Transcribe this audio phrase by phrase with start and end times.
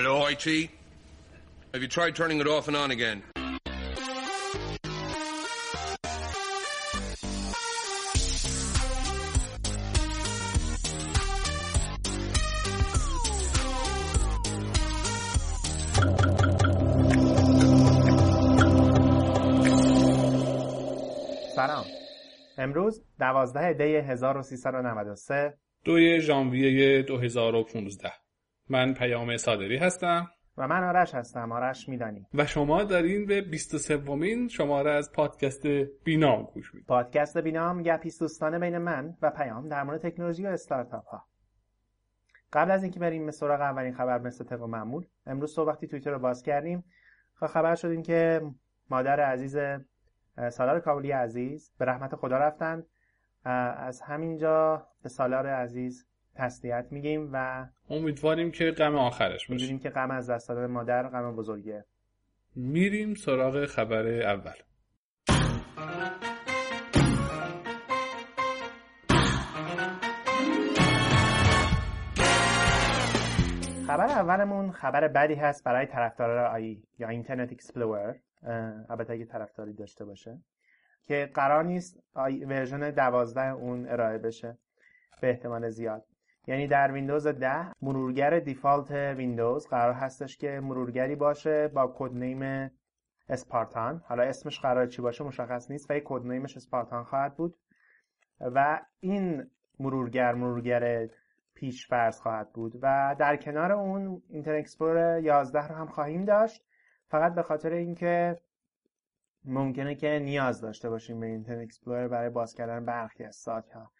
[0.00, 0.70] Hello, IT?
[1.74, 3.22] Have you tried turning it off and on again?
[21.56, 21.84] سلام
[22.58, 28.27] امروز 12 دی 1393 دوی ژانویه 2015
[28.70, 30.30] من پیام صادری هستم.
[30.56, 31.52] و من آرش هستم.
[31.52, 32.26] آرش میدانی.
[32.34, 35.66] و شما دارین به 23 ومین شماره از پادکست
[36.04, 40.48] بینام گوش می‌دید پادکست بینام گپی دوستانه بین من و پیام در مورد تکنولوژی و
[40.48, 41.24] استارتاپ ها
[42.52, 46.10] قبل از اینکه بریم به سراغ اولین خبر مثل طبق معمول امروز صبح وقتی توییتر
[46.10, 46.84] رو باز کردیم.
[47.34, 48.40] خبر شدیم که
[48.90, 49.56] مادر عزیز
[50.50, 52.86] سالار کابلی عزیز به رحمت خدا رفتند
[53.44, 56.06] از همینجا به سالار عزیز
[56.38, 59.52] تسلیت میگیم و امیدواریم که غم آخرش باشه.
[59.52, 61.84] می‌دونیم که غم از دست دادن مادر غم بزرگه.
[62.56, 64.52] میریم سراغ خبر اول.
[73.86, 78.16] خبر اولمون خبر بدی هست برای طرفداران IE یا اینترنت اکسپلور
[78.88, 80.38] البته اگه طرفداری داشته باشه.
[81.04, 82.00] که قرار نیست
[82.48, 84.58] version 12 اون ارائه بشه.
[85.20, 86.04] به احتمال زیاد.
[86.48, 92.70] یعنی در ویندوز 10 مرورگر default ویندوز قرار هستش که مرورگری باشه با code name
[93.28, 94.02] اسپارتان.
[94.06, 97.56] حالا اسمش قرار چی باشه مشخص نیست ولی code name ش اسپارتان خواهد بود.
[98.40, 101.08] و این مرورگر مرورگر
[101.54, 102.72] پیش فرض خواهد بود.
[102.82, 106.64] و در کنار اون اینترنت اکسپلور 11 رو هم خواهیم داشت.
[107.08, 108.36] فقط به خاطر اینکه
[109.44, 113.90] ممکنه که نیاز داشته باشیم به اینترنت اکسپلور برای باز کردن برخی از سایت ها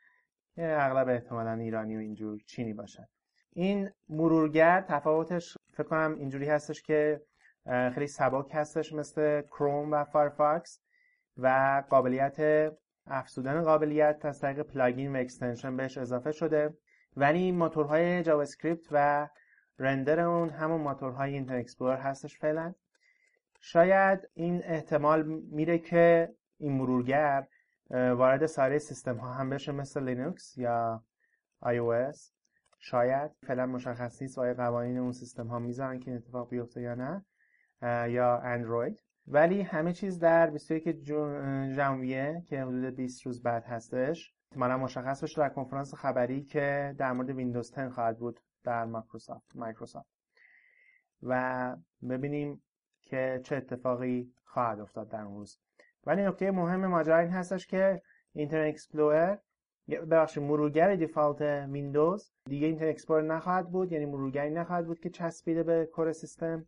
[0.59, 3.05] اغلب احتمالا ایرانی و اینجور چیزی باشن.
[3.53, 7.23] این مرورگر تفاوتش فکر کنم اینجوری هستش که
[7.67, 10.81] خیلی سبک هستش مثل کروم و فایرفاکس
[11.37, 12.71] و قابلیت
[13.07, 16.75] افزودن قابلیت از طریق plugin و extension بهش اضافه شده.
[17.17, 19.29] ولی موتورهای جاوا اسکریپت و
[19.79, 22.75] render اون همون موتورهای اینترنت اکسپلور هستش فعلا.
[23.61, 27.47] شاید این احتمال میره که این مرورگر
[27.91, 31.03] وارد سایر سیستم ها هم بشه مثل لینوکس یا
[31.65, 32.33] iOS
[32.79, 36.95] شاید فعلا مشخص نیست آیا قوانین اون سیستم ها می‌ذارن که این اتفاق بیفته یا
[36.95, 37.25] نه
[38.11, 39.03] یا اندروید.
[39.27, 41.05] ولی همه چیز در 21
[41.75, 47.13] ژانویه که حدود 20 روز بعد هستش احتمالا مشخص بشه در کنفرانس خبری که در
[47.13, 50.11] مورد ویندوز 10 خواهد بود در مایکروسافت مایکروسافت.
[51.23, 51.77] و
[52.09, 52.63] ببینیم
[53.03, 55.59] که چه اتفاقی خواهد افتاد در اون روز.
[56.07, 59.39] ولی نکته مهم ماجرا این هستش که اینترنت اکسپلور
[59.89, 65.63] ببخشید مرورگر default ویندوز دیگه اینترنت اکسپلور نخواهد بود یعنی مرورگری نخواهد بود که چسبیده
[65.63, 66.67] به core سیستم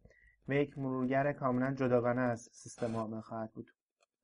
[0.49, 3.71] و یک مرورگر کاملا جداگانه از سیستم عامل خواهد بود.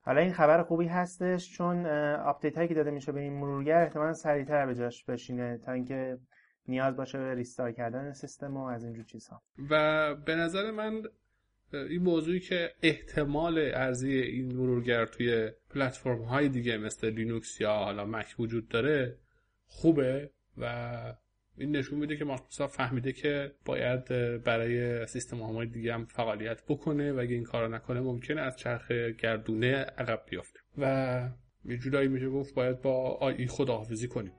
[0.01, 1.87] حالا این خبر خوبی هستش چون
[2.17, 6.19] update هایی که داده میشه به این مرورگر احتمالا سریعتر به جاش بشینه تا اینکه
[6.69, 9.43] نیاز باشه به restart کردن سیستم و از اینجور چیزها.
[9.71, 11.03] و به نظر من
[11.73, 18.05] این موضوعی که احتمال عرضه‌ی این مرورگر توی پلتفرم های دیگه مثل لینوکس یا حالا
[18.05, 19.19] مک وجود داره
[19.67, 21.15] خوبه و
[21.59, 24.05] این نشون میده که مایکروسافت فهمیده که باید
[24.43, 28.91] برای سیستم های دیگه هم فعالیت بکنه و اگه این کارو نکنه ممکنه از چرخ
[28.93, 30.61] گردونه عقب بیفته.
[30.79, 31.29] و
[31.65, 34.33] یه جورایی میشه گفت باید با آی خداحافظی کنیم.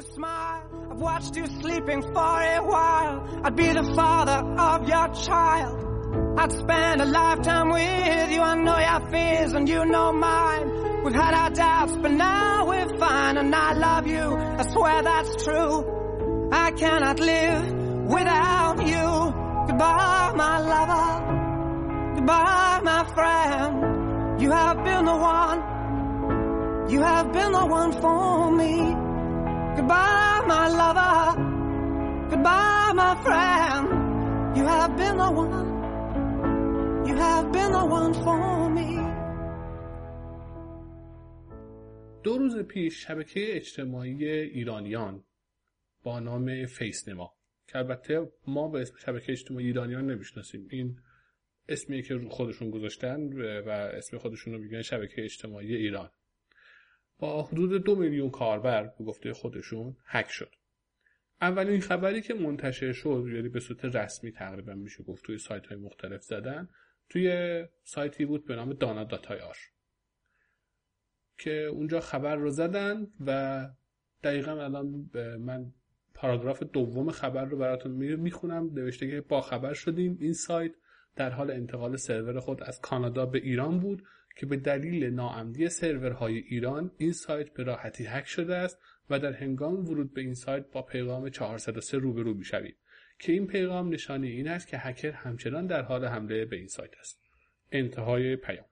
[0.00, 0.62] You smile.
[0.90, 3.40] I've watched you sleeping for a while.
[3.44, 6.38] I'd be the father of your child.
[6.38, 8.40] I'd spend a lifetime with you.
[8.40, 11.04] I know your fears and you know mine.
[11.04, 13.36] We've had our doubts, but now we're fine.
[13.36, 14.36] And I love you.
[14.60, 16.48] I swear that's true.
[16.52, 17.72] I cannot live
[18.08, 19.34] without you.
[19.66, 22.14] Goodbye, my lover.
[22.14, 24.40] Goodbye, my friend.
[24.40, 26.88] You have been the one.
[26.90, 29.09] You have been the one for me.
[29.76, 31.16] Goodbye, my lover.
[32.30, 33.86] Goodbye, my friend.
[34.56, 35.68] You have been the one.
[37.08, 38.90] You have been the one for me.
[42.22, 45.24] دو روز پیش شبکه اجتماعی ایرانیان
[46.02, 47.34] با نام فیسنما
[47.66, 51.00] که البته ما به اسم شبکه اجتماعی ایرانیان نمی‌شناسیم این
[51.68, 53.32] اسمی که خودشون گذاشتن
[53.62, 56.10] و اسم خودشون رو میگن شبکه اجتماعی ایران
[57.20, 60.54] با حدود دو میلیون کاربر به گفته خودشون هک شد.
[61.40, 65.76] اولین خبری که منتشر شد یعنی به صورت رسمی تقریبا میشه گفت توی سایت های
[65.76, 66.68] مختلف زدن
[67.08, 69.38] توی سایتی بود به نام دانا داتای
[71.38, 73.68] که اونجا خبر رو زدن و
[74.22, 75.72] دقیقا الان من
[76.14, 78.70] پاراگراف دوم خبر رو براتون می‌خونم.
[78.74, 80.72] نوشته که با خبر شدیم این سایت
[81.16, 84.02] در حال انتقال سرور خود از کانادا به ایران بود.
[84.40, 88.78] که به دلیل ناامنی سرورهای ایران این سایت به راحتی هک شده است
[89.10, 92.76] و در هنگام ورود به این سایت با پیغام 403 روبرو می‌شوید
[93.18, 96.90] که این پیغام نشانه این است که هکر همچنان در حال حمله به این سایت
[97.00, 97.22] است.
[97.72, 98.64] انتهای پیام.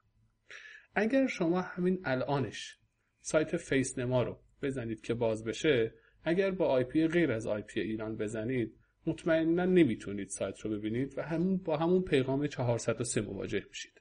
[0.94, 2.78] اگر شما همین الانش
[3.20, 5.94] سایت فیس نما رو بزنید که باز بشه
[6.24, 8.74] اگر با آی پی غیر از آی پی ایران بزنید
[9.06, 13.97] مطمئنا نمی‌تونید سایت رو ببینید و همون با همون پیغام 403 مواجه میشید.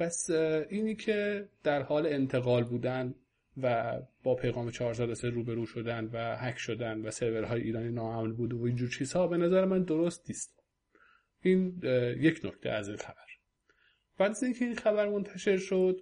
[0.00, 0.30] پس
[0.70, 3.14] اینی که در حال انتقال بودن
[3.62, 8.62] و با پیغام 403 روبرو شدن و هک شدن و سرورهای ایرانی ناامن بود و
[8.64, 10.62] اینجور چیزها به نظر من درست نیست.
[11.42, 11.80] این
[12.18, 13.26] یک نکته از این خبر.
[14.18, 16.00] بعد از اینکه این خبر منتشر شد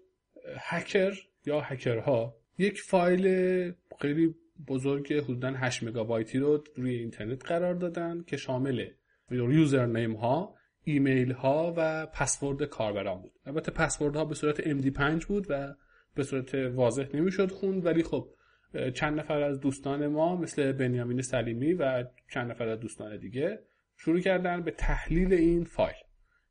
[0.58, 4.34] هکر یا هکرها یک فایل خیلی
[4.68, 8.90] بزرگ حدودا 8 مگابایتی رو روی اینترنت قرار دادن که شامل
[9.30, 10.57] یوزر نیم ها
[10.88, 13.32] ایمیل ها و پسورد کاربران بود.
[13.46, 15.74] البته پسورد ها به صورت MD5 بود و
[16.14, 18.28] به صورت واضح نمی‌شد خوند ولی خب
[18.94, 23.58] چند نفر از دوستان ما مثل بنیامین سلیمی و چند نفر از دوستان دیگه
[23.96, 25.96] شروع کردن به تحلیل این فایل.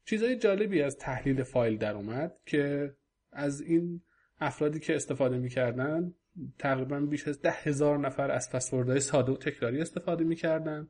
[0.06, 2.94] چیزهای جالبی از تحلیل فایل در اومد که
[3.32, 4.02] از این
[4.40, 6.14] افرادی که استفاده می‌کردن
[6.60, 10.88] تقریبا بیش از ده هزار نفر از پسوردهای ساده و تکراری استفاده می‌کردن.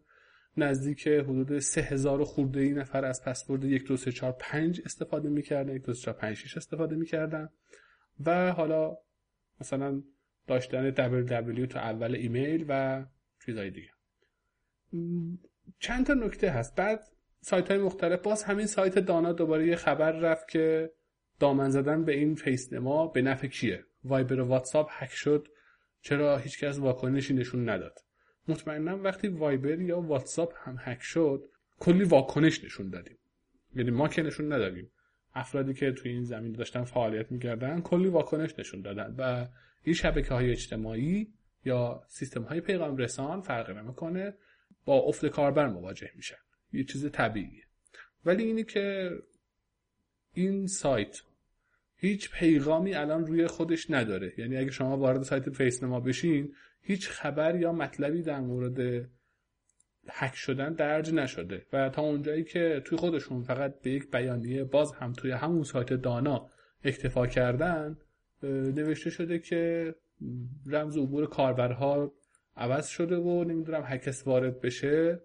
[0.60, 5.30] نزدیک حدود سه هزار خورده ای نفر از پسورد یک دو سه چهار پنج استفاده
[5.30, 7.50] می‌کردن یک دو سه چهار پنج شیش استفاده می‌کردن.
[8.26, 8.98] و حالا
[9.62, 10.04] مثلا
[10.48, 13.06] داشتن www تو اول ایمیل و
[13.46, 13.92] چیزهای دیگه.
[15.80, 16.76] چند تا نکته هست.
[16.76, 17.08] بعد
[17.42, 18.22] سایت های مختلف.
[18.22, 20.92] باز همین سایت دانا دوباره یه خبر رفت که
[21.40, 25.48] دامن زدن به این فیس نما به نفع کیه؟ وایبر و واتساپ هک شد.
[26.02, 28.00] چرا هیچکس واکنشی نشون نداد؟
[28.50, 31.50] مطمئنا وقتی وایبر یا واتساپ هم هک شد
[31.80, 33.18] کلی واکنش نشون دادیم.
[33.76, 34.92] یعنی ما که نشون ندادیم.
[35.34, 39.48] افرادی که توی این زمین داشتن فعالیت می‌کردن کلی واکنش نشون دادن و
[39.84, 41.34] این شبکه های اجتماعی
[41.66, 44.34] یا سیستم های پیغام رسان فرقی نمی‌کنه
[44.86, 46.38] با افت کاربر مواجه میشن.
[46.74, 47.64] یه چیز طبیعیه.
[48.26, 49.12] ولی اینی که
[50.34, 51.22] این سایت
[51.96, 54.34] هیچ پیغامی الان روی خودش نداره.
[54.38, 59.10] یعنی اگه شما وارد سایت فیس نما بشین هیچ خبر یا مطلبی در مورد
[60.10, 64.94] هک شدن درج نشده و تا اونجایی که توی خودشون فقط به یک بیانیه باز
[64.94, 66.50] هم توی همون سایت دانا
[66.84, 67.98] اکتفا کردن
[68.44, 69.96] نوشته شده که
[70.66, 72.14] رمز عبور کاربرها
[72.58, 75.22] عوض شده و نمی‌دونم هر کس وارد بشه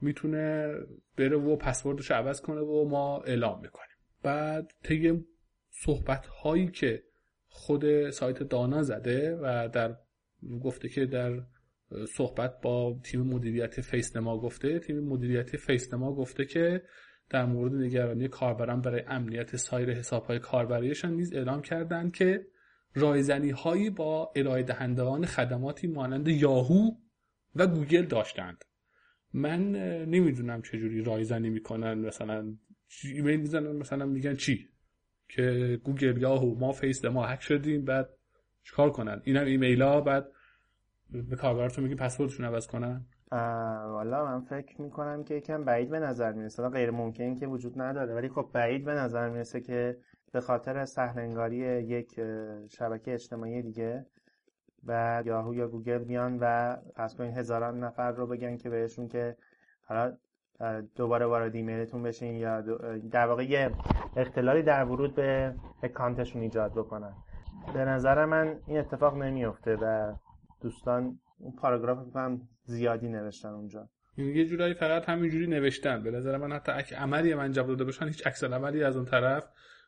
[0.00, 0.74] می‌تونه
[1.16, 3.96] بره و پسوردش عوض کنه و ما اعلام می‌کنیم.
[4.22, 5.24] بعد طی
[5.70, 7.02] صحبت هایی که
[7.48, 9.96] خود سایت دانا زده و در
[10.62, 11.42] گفته که در
[12.08, 16.82] صحبت با تیم مدیریت فیسنما گفته تیم مدیریت فیسنما گفته که
[17.30, 22.46] در مورد نگرانی کاربران برای امنیت سایر حساب های کاربریشان نیز اعلام کردند که
[22.94, 26.90] رایزنی هایی با ارائه دهندگان خدماتی مانند یاهو
[27.54, 28.64] و گوگل داشتند.
[29.32, 29.72] من
[30.04, 32.56] نمی‌دونم چجوری رایزنی می‌کنن مثلا
[33.04, 34.68] ایمیل می‌زنن مثلا میگن چی؟
[35.28, 38.17] که گوگل یاهو ما فیس نما هک شدیم بعد
[38.62, 40.28] چیکار کنن؟ اینم ایمیل ها بعد
[41.10, 43.06] به کاربراتون میگیم پسوردشون عوض کنن.
[43.90, 46.68] والا من فکر می‌کنم که یکم بعید به نظر می‌رسه.
[46.68, 49.98] غیر ممکن که وجود نداره ولی خب بعید به نظر می‌رسه که
[50.32, 52.20] به خاطر سهلنگاری یک
[52.68, 54.06] شبکه اجتماعی دیگه
[54.86, 59.36] و یاهو یا گوگل بیان و پس کنین هزاران نفر رو بگن که بهشون که
[59.82, 60.16] حالا
[60.96, 62.60] دوباره وارد ایمیلتون بشین یا
[63.10, 63.70] در واقع یه
[64.16, 67.12] اختلالی در ورود به اکانتشون ایجاد بکنن.
[67.74, 70.14] به نظر من این اتفاق نمیفته و
[70.62, 73.88] دوستان اون پاراگراف هم زیادی نوشتن اونجا.
[74.16, 76.02] یه جورایی فقط همینجوری نوشتن.
[76.02, 79.44] به نظر من حتی اگه عملی انجام داده باشن هیچ عکس عملی از اون طرف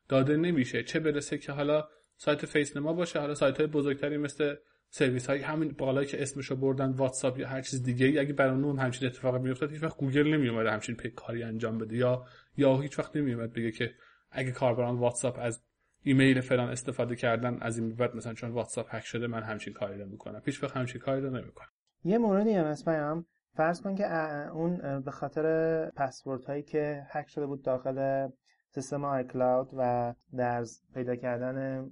[0.09, 0.83] داده نمیشه.
[0.83, 4.55] چه برسه که حالا سایت فیس نما باشه حالا سایت های بزرگتری مثل
[4.89, 8.79] سرویس های همین بالایی که اسمشو بردن واتساپ یا هر چیز دیگه اگه برای اون
[8.79, 11.97] همچین اتفاقی میافتاد هیچ وقت گوگل نمیومد همچین کاری انجام بده.
[11.97, 12.25] یا
[12.57, 13.95] یا هیچ وقت نمیومد بگه که
[14.31, 15.63] اگه کاربران واتساپ از
[16.03, 19.99] ایمیل فلان استفاده کردن از این بعد مثلا چون واتساپ هک شده من همچین کاری
[19.99, 20.43] رو می‌کنم.
[20.45, 21.69] هیچ وقت همچین کاری رو نمی‌کنم.
[22.05, 23.25] یه موردی هم هم
[23.57, 24.15] فرض کن که
[24.49, 28.29] اون به خاطر پسورد هایی که هک شده بود داخل
[28.69, 30.65] سیستم آی کلاود و در
[30.95, 31.87] پیدا کردن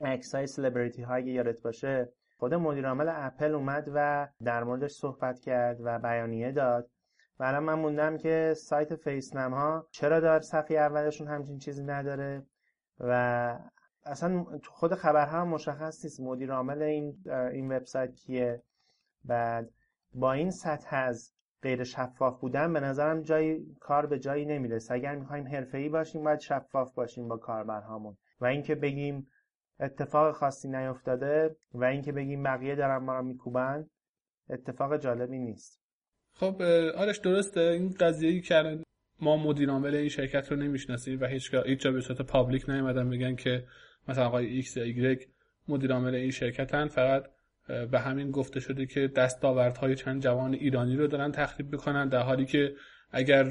[0.00, 5.40] عکس های سلبریتی هایی یادت باشه خود مدیر عامل اپل اومد و در موردش صحبت
[5.40, 6.90] کرد و بیانیه داد.
[7.40, 12.42] و الان من موندم که سایت فیسنم ها چرا دار صفحه اولشون همچین چیزی نداره؟
[13.00, 13.58] و
[14.04, 16.20] اصلا خود خبرها هم مشخص نیست.
[16.20, 18.62] مدیر عامل این این وبسایت کیه؟
[19.24, 19.70] بعد
[20.14, 21.32] با این سطح از
[21.62, 24.94] غیر شفاف بودن به نظرم جای کار به جایی نمی‌رسه.
[24.94, 28.16] اگر می‌خوایم حرفه‌ای باشیم باید شفاف باشیم با کاربرهامون.
[28.40, 29.26] و اینکه بگیم
[29.80, 33.90] اتفاق خاصی نیفتاده و اینکه بگیم بقیه دارن ما رو میکوبن
[34.50, 35.80] اتفاق جالبی نیست.
[36.32, 36.62] خب
[36.96, 38.83] آرش درسته؟ این قضیه که
[39.20, 43.10] ما مدیر عامل این شرکت رو نمی‌شناسیم و هیچ هیچ جا به صورت public نیومدن
[43.10, 43.64] بگن که
[44.08, 45.26] مثلا آقای ایکس یا ایگرگ
[45.68, 46.88] مدیر عامل این شرکتن.
[46.88, 47.24] فقط
[47.90, 52.44] به همین گفته شده که دستاوردهای چند جوان ایرانی رو دارن تخریب می‌کنن در حالی
[52.44, 52.74] که
[53.10, 53.44] اگر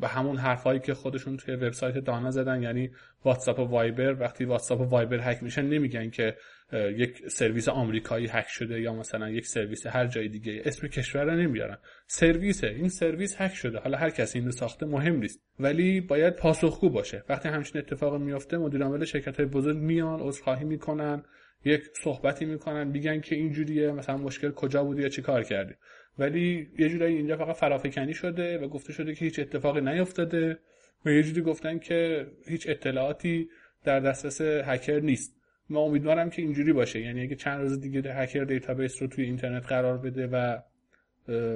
[0.00, 2.90] به همون حرفهایی که خودشون توی وبسایت دانا زدن یعنی
[3.24, 6.36] واتساپ و وایبر وقتی واتساپ و وایبر هک میشن نمیگن که
[6.72, 11.30] یک سرویس آمریکایی هک شده یا مثلا یک سرویس هر جای دیگه اسم کشور رو
[11.30, 11.78] نمیارن.
[12.06, 13.78] سرویس این سرویس هک شده.
[13.78, 15.40] حالا هر کسی اینو ساخته مهم نیست.
[15.60, 17.24] ولی باید پاسخگو باشه.
[17.28, 21.22] وقتی همچین اتفاق میفته مدیر عامل شرکت های بزرگ میان عذرخواهی می‌کنن
[21.64, 25.74] یک صحبتی می‌کنن میگن که اینجوریه مثلا مشکل کجا بوده یا چی کار کردی.
[26.18, 30.58] ولی یه جورایی اینجا فقط فرافکنی شده و گفته شده که هیچ اتفاقی نیفتاده
[31.04, 33.48] و یه جوری گفتن که هیچ اطلاعاتی
[33.84, 35.36] در دسترس هکر نیست.
[35.70, 37.00] ما امیدوارم که اینجوری باشه.
[37.00, 40.58] یعنی اگه چند روز دیگه هکر دیتابیس رو توی اینترنت قرار بده و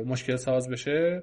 [0.04, 1.22] مشکل ساز بشه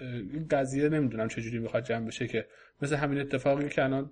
[0.00, 2.46] این قضیه نمی‌دونم چجوری می‌خواد جمع بشه که
[2.82, 4.10] مثل همین اتفاقی که الان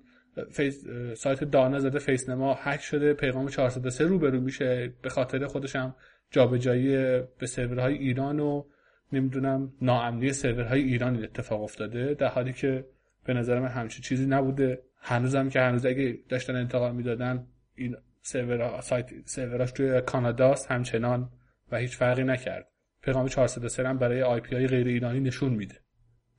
[0.50, 4.92] فیس سایت دانا زده فیس نما هک شده پیغام 403 روبرو میشه.
[5.02, 5.96] به خاطر خودشم
[6.30, 6.96] جابجایی
[7.38, 8.64] به سرورهای ایران و
[9.12, 12.14] نمی‌دونم ناامنی سرورهای ایران اتفاق افتاده.
[12.14, 12.84] در حالی که
[13.24, 14.82] به نظر من همچین چیزی نبوده.
[14.96, 21.30] هنوزم که هنوز اگه داشتن انتقال می‌دادن این سرور سایت سروراش توی کاناداست همچنان
[21.72, 22.68] و هیچ فرقی نکرد.
[23.02, 25.80] پیغام 403 هم برای آی پی های غیر ایرانی نشون میده.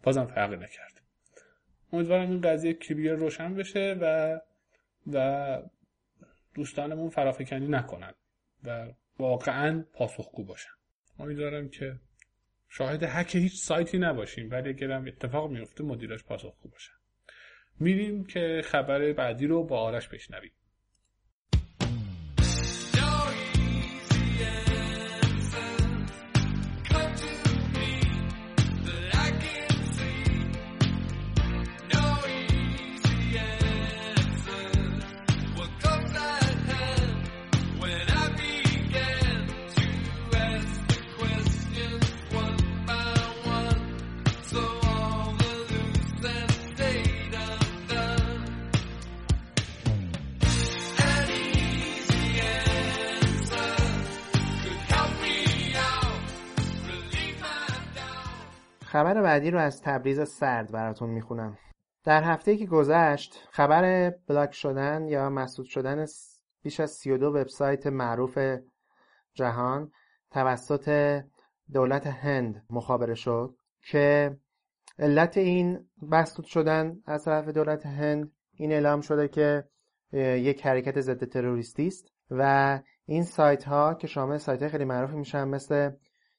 [0.03, 1.01] بازم فرقی نکرد.
[1.93, 4.39] امیدوارم این قضیه کلیه روشن بشه و
[5.13, 5.61] و
[6.53, 8.13] دوستانمون فرافکنی نکنن
[8.63, 8.87] و
[9.19, 10.71] واقعا پاسخگو باشن.
[11.19, 11.99] امیدوارم که
[12.69, 16.93] شاهد حک هیچ سایتی نباشیم ولی اگرم اتفاق میفته مدیرش پاسخگو باشن.
[17.79, 20.51] میریم که خبر بعدی رو با آرش بشنویم.
[58.93, 61.57] خبر بعدی رو از تبریز سرد براتون می‌خونم.
[62.03, 66.05] در هفته که گذشت خبر بلاک شدن یا مسدود شدن
[66.63, 68.39] بیش از 32 وبسایت معروف
[69.33, 69.91] جهان
[70.31, 71.19] توسط
[71.73, 73.55] دولت هند مخابره شد
[73.91, 74.37] که
[74.99, 79.63] علت این مسدود شدن از طرف دولت هند این اعلام شده که
[80.37, 85.47] یک حرکت ضد تروریستی است و این سایت ها که شامل سایت خیلی معروفی میشن
[85.47, 85.91] مثل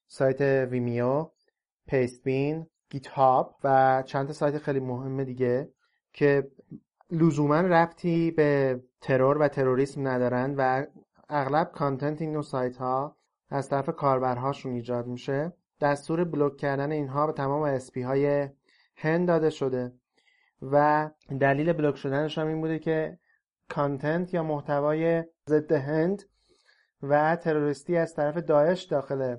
[0.06, 1.30] سایت ویمیو
[1.86, 5.72] پیستبین گیت هاب و چند سایت خیلی مهم دیگه
[6.12, 6.50] که
[7.10, 10.86] لزوما ربطی به ترور و تروریسم ندارن و
[11.28, 13.16] اغلب content این نوع سایت ها
[13.48, 15.52] از طرف کاربرهاشون ایجاد میشه.
[15.80, 18.48] دستور block کردن اینها به تمام ISP های
[18.96, 19.92] هند داده شده
[20.62, 21.10] و
[21.40, 23.18] دلیل block شدنش هم این بوده که
[23.68, 26.22] content یا محتوای ضد هند
[27.02, 29.36] و تروریستی از طرف داعش داخل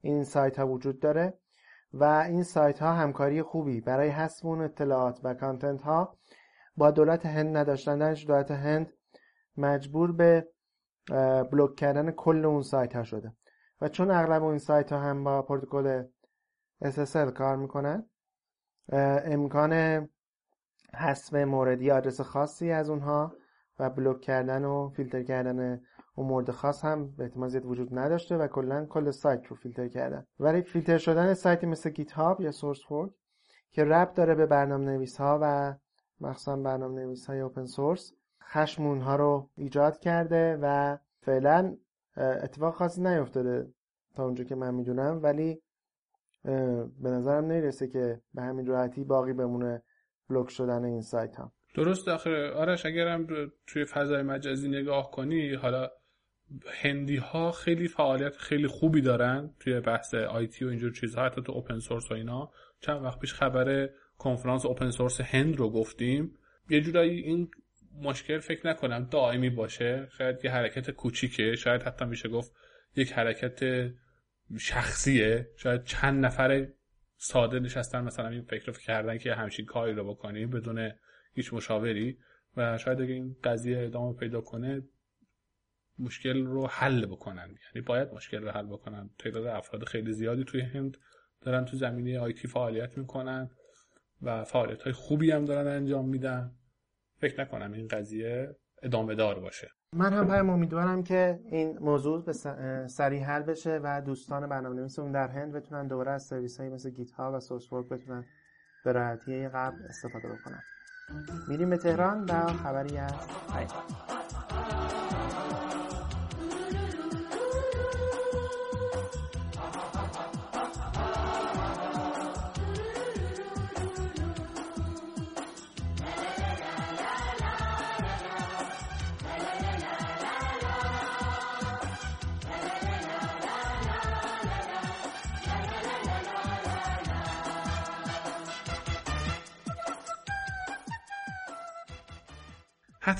[0.00, 1.38] این سایت ها وجود داره.
[1.94, 3.80] و این سایت ها همکاری خوبی.
[3.80, 6.18] برای حذف اون اطلاعات و کانتنت ها
[6.76, 8.92] با دولت هند نداشتن دولت هند
[9.56, 10.48] مجبور به
[11.52, 13.32] بلوک کردن کل اون سایت ها شده.
[13.80, 16.04] و چون اغلب اون سایت ها هم با پروتکل
[16.84, 18.06] SSL کار می‌کنن
[19.24, 19.72] امکان
[20.94, 23.36] حذف موردی آدرس خاصی از اونها
[23.78, 25.80] و block کردن و فیلتر کردن
[26.14, 29.88] اون مورد خاص هم به احتمال زیاد وجود نداشته و کلا کل سایت رو فیلتر
[29.88, 33.10] کردن ولی فیلتر شدن سایتی مثل گیت هاب یا سورس فورج
[33.70, 35.74] که ربط داره به برنامه نویس ها و
[36.20, 41.76] مخصوصا برنامه نویس های open source خشم اونها رو ایجاد کرده و فعلا
[42.16, 43.72] اتفاق خاصی نیفتاده
[44.14, 45.20] تا اونجا که من می‌دونم.
[45.22, 45.62] ولی
[47.02, 49.82] به نظرم نمی‌رسه که به همین راحتی باقی بمونه
[50.28, 52.50] بلوک شدن این سایت ها درست آخه.
[52.50, 53.26] آرش اگرم
[53.66, 55.90] توی فضای مجازی نگاه کنی حالا
[56.82, 61.52] هندی ها خیلی فعالیت خیلی خوبی دارن توی بحث آیتی و اینجور چیزها حتی تو
[61.52, 62.50] اوپن سورس و اینا.
[62.80, 66.38] چند وقت پیش خبر کنفرانس اوپن سورس هند رو گفتیم.
[66.70, 67.50] یه جورایی این
[68.02, 70.08] مشکل فکر نکنم دائمی باشه.
[70.18, 71.56] شاید یه حرکت کوچیکه.
[71.56, 72.52] شاید حتی میشه گفت
[72.96, 73.90] یک حرکت
[74.58, 75.50] شخصیه.
[75.56, 76.68] شاید چند نفر
[77.16, 80.90] ساده نشستن مثلا این فکر رو کردن که همچین کاری رو بکنیم بدون
[81.34, 82.18] هیچ مشاوری.
[82.56, 84.82] و شاید اگه این قضیه ادامه پیدا کنه
[86.02, 87.48] مشکل رو حل بکنن.
[87.48, 89.10] یعنی باید مشکل رو حل بکنن.
[89.18, 90.96] تعداد افراد خیلی زیادی توی هند
[91.40, 93.50] دارن تو زمینه آیتی فعالیت می‌کنن
[94.22, 96.52] و فعالیت های خوبی هم دارن انجام میدن.
[97.16, 99.70] فکر نکنم این قضیه ادامه دار باشه.
[99.96, 102.32] من هم پیام امیدوارم که این موضوع به
[102.88, 106.90] سریع حل بشه و دوستان برنامه نویسمون در هند بتونن دوباره از سرویس های مثل
[106.90, 108.24] گیت ها و سورس ورک بتونن
[108.84, 110.60] به راحتی قبل استفاده بکنن.
[111.48, 113.12] میریم به تهران و خبری از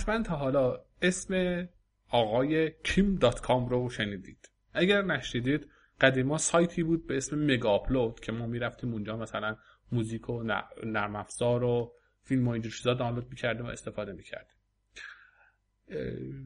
[0.02, 1.68] حتما تا حالا اسم
[2.08, 4.50] آقای کیم دات کام رو شنیدید.
[4.74, 5.68] اگر نشنیدید
[6.00, 9.56] قدیما سایتی بود به اسم مگا آپلود که ما می‌رفتیم اونجا مثلا
[9.92, 10.42] موزیک و
[10.84, 11.92] نرم افزار و
[12.22, 14.56] فیلم و اینجور چیزا دانلود می‌کردیم و استفاده می‌کردیم.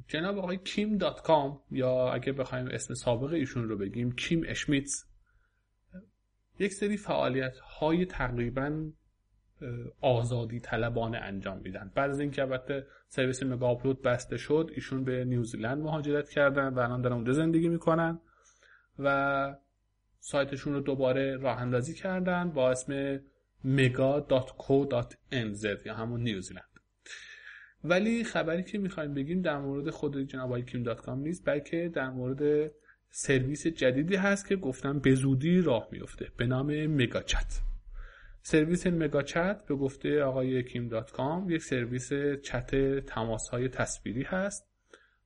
[0.08, 5.04] جناب آقای کیم دات کام یا اگه بخوایم اسم سابق ایشون رو بگیم کیم اشمیتز
[6.58, 8.90] یک سری فعالیت های تقریبا
[10.00, 11.90] آزادی طلبانه انجام میدن.
[11.94, 17.02] بعد از اینکه البته سرویس مگا بسته شد ایشون به نیوزیلند مهاجرت کردن و الان
[17.02, 18.20] دارن اونجا زندگی می‌کنن
[18.98, 19.56] و
[20.20, 23.18] سایتشون رو دوباره راه اندازی کردن با اسم
[23.64, 25.06] mega.co.nz
[25.86, 26.80] یا همون نیوزیلند.
[27.84, 30.60] ولی خبری که می‌خوایم بگیم در مورد خود جناب
[30.94, 32.72] کام نیست بلکه در مورد
[33.10, 37.65] سرویس جدیدی هست که گفتم به زودی راه میفته به نام مگا چت.
[38.48, 44.22] سرویس مگا چت به گفته آقای کیم دات کام یک سرویس چت تماس های تصویری
[44.22, 44.68] هست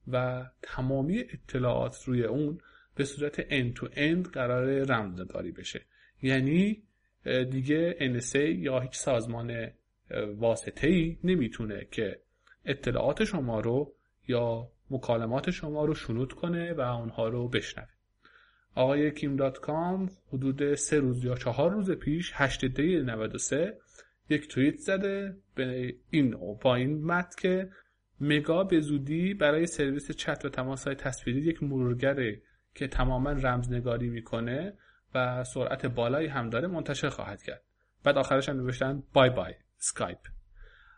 [0.08, 2.58] و تمامی اطلاعات روی اون
[2.94, 5.80] به صورت end to end قرار رمزنگاری بشه.
[6.22, 6.82] یعنی
[7.50, 9.70] دیگه NSA یا هیچ سازمان
[10.36, 12.20] واسطه ای نمی‌تونه که
[12.64, 13.94] اطلاعات شما رو
[14.28, 17.99] یا مکالمات شما رو شنود کنه و اونها رو بشنوه.
[18.80, 23.78] آقای کیم دات کام حدود سه روز یا چهار روز پیش 8 دی 93
[24.28, 27.70] یک توییت زده به این با این متن که
[28.20, 32.42] مگا به زودی برای سرویس چت و تماس های تصویری یک مرورگره
[32.74, 34.74] که تماما رمزنگاری می‌کنه
[35.14, 37.62] و سرعت بالایی هم داره منتشر خواهد کرد.
[38.04, 40.18] بعد آخرش هم نوشتن bye bye Skype.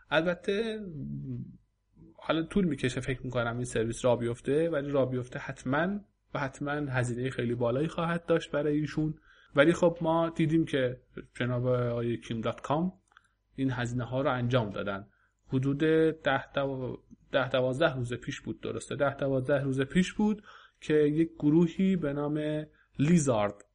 [0.09, 0.79] البته
[2.15, 5.99] حالا طول می‌کشه فکر می‌کنم این سرویس راه بیفته ولی راه بیفته حتما
[6.33, 9.13] و حتما هزینه خیلی بالایی خواهد داشت برای ایشون.
[9.55, 10.99] ولی خب ما دیدیم که
[11.35, 12.93] جناب آقای کیم دات کام
[13.55, 15.07] این هزینه ها رو انجام دادن.
[15.47, 16.51] حدود ده,
[17.31, 20.43] ده دوازده روز پیش بود درسته؟ ده دوازده روز پیش بود
[20.81, 22.65] که یک گروهی به نام
[22.99, 23.65] لیزارد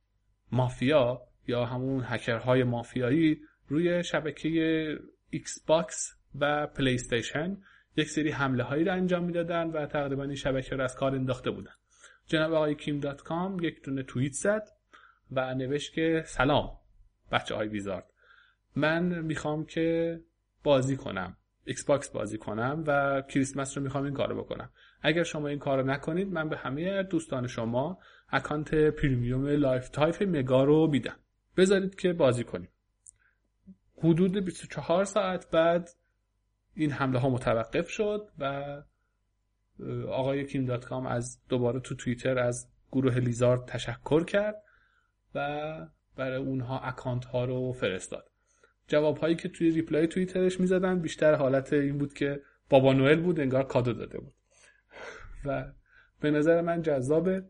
[0.53, 4.99] مافیا یا همون هکرهای مافیایی روی شبکه
[5.31, 7.57] ایکس باکس و پلی استیشن
[7.97, 11.51] یک سری حمله هایی رو انجام می‌دادن و تقریبا این شبکه رو از کار انداخته
[11.51, 11.73] بودن.
[12.29, 14.69] جناب آقای کیم دات کام یک دونه توییت زد
[15.31, 16.79] و نوشت که سلام
[17.33, 18.11] بچه های لیزارد.
[18.77, 20.21] من می‌خوام که
[20.65, 24.71] بازی کنم ایکس باکس بازی کنم و کریسمس رو می‌خوام این کارو بکنم.
[25.03, 30.87] اگر شما این کارو نکنید من به همه دوستان شما اکانت premium lifetime مگا رو
[30.87, 31.17] میدم.
[31.57, 32.69] بذارید که بازی کنیم.
[33.99, 35.89] حدود 24 ساعت بعد
[36.75, 38.65] این حمله ها متوقف شد و
[40.09, 44.63] آقای کیم دات کام از دوباره تو توییتر از گروه لیزارد تشکر کرد
[45.35, 45.87] و
[46.17, 48.31] برای اونها اکانت ها رو فرستاد.
[48.89, 53.41] جواب هایی که توی reply توییترش می‌زدن بیشتر حالت این بود که بابا نوئل بود
[53.41, 54.35] انگار کادو داده بود.
[55.45, 55.73] و
[56.21, 57.45] به نظر من جذابه.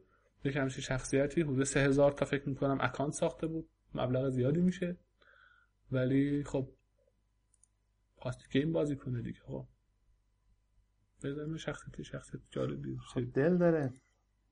[0.45, 3.69] یک همچین شخصیتی حدود سه هزار تا فکر می‌کنم اکانت ساخته بود.
[3.95, 4.97] مبلغ زیادی میشه.
[5.93, 6.69] ولی خب
[8.17, 9.67] خواست game بازی کنه دیگه خب.
[11.25, 12.97] به نظرم شخصیت شخصیت جالبی
[13.35, 13.93] دل داره.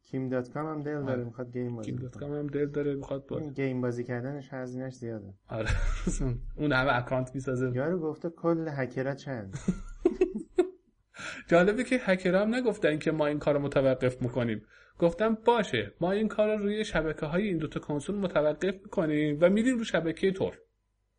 [0.02, 2.94] کیم دات کام هم دل داره می‌خواد game بازی کیم دات کام هم دل داره
[2.94, 5.34] می‌خواد بازی game بازی کردنش هزینه‌اش زیاده.
[5.48, 5.68] آره.
[6.56, 7.72] اون همه اکانت می‌سازه.
[7.74, 9.56] یارو گفته کل هکرها چند.
[11.50, 14.62] جالبه که هکرها هم نگفتن که ما این کارو متوقف می‌کنیم.
[14.98, 15.92] گفتم باشه.
[16.00, 19.84] ما این کار رو روی شبکه های این دوتا کنسول متوقف می‌کنیم و میریم رو
[19.84, 20.58] شبکه تور.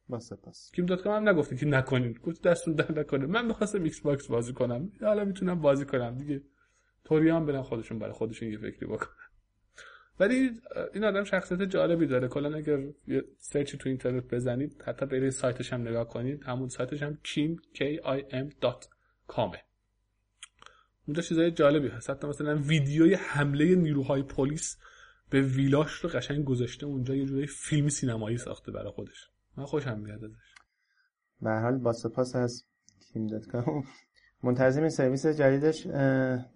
[0.10, 3.26] با سپاس کیم دات هم نگفته که نکنید گفت دستتون درد نکنه.
[3.26, 4.92] من می‌خواستم ایکس باکس بازی کنم.
[5.02, 6.42] حالا می‌تونم بازی کنم دیگه.
[7.04, 9.16] توری ها هم برن خودشون برای خودشون یه فکری بکنن
[10.20, 10.52] ولی
[10.94, 12.28] این آدم شخصیت جالبی داره.
[12.28, 17.04] کلا اگر یه سرچی تو اینترنت بزنید حتی برید سایتش هم نگاه کنید همون سایتش
[17.04, 18.74] هم kim k i m
[19.28, 19.62] کامه
[21.08, 22.10] اونجا چیزای جالبی هست.
[22.10, 24.78] حتی مثلا ویدیوی حمله نیروهای پلیس
[25.30, 26.86] به ویلاش رو قشنگ گذاشته.
[26.86, 29.30] اونجا یه جوری فیلم سینمایی ساخته برای خودش.
[29.58, 30.54] من خوشم میاد ازش.
[31.42, 32.66] به حال با سپاس از
[33.14, 33.84] کیم دات کام
[34.44, 35.88] منتظریم سرویس جدیدش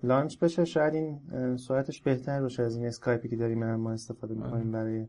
[0.04, 0.66] launch بشه.
[0.66, 1.22] شاید این
[1.58, 5.08] سرعتش بهتر باشه از این اسکایپی که داریم ما استفاده می‌کنیم برای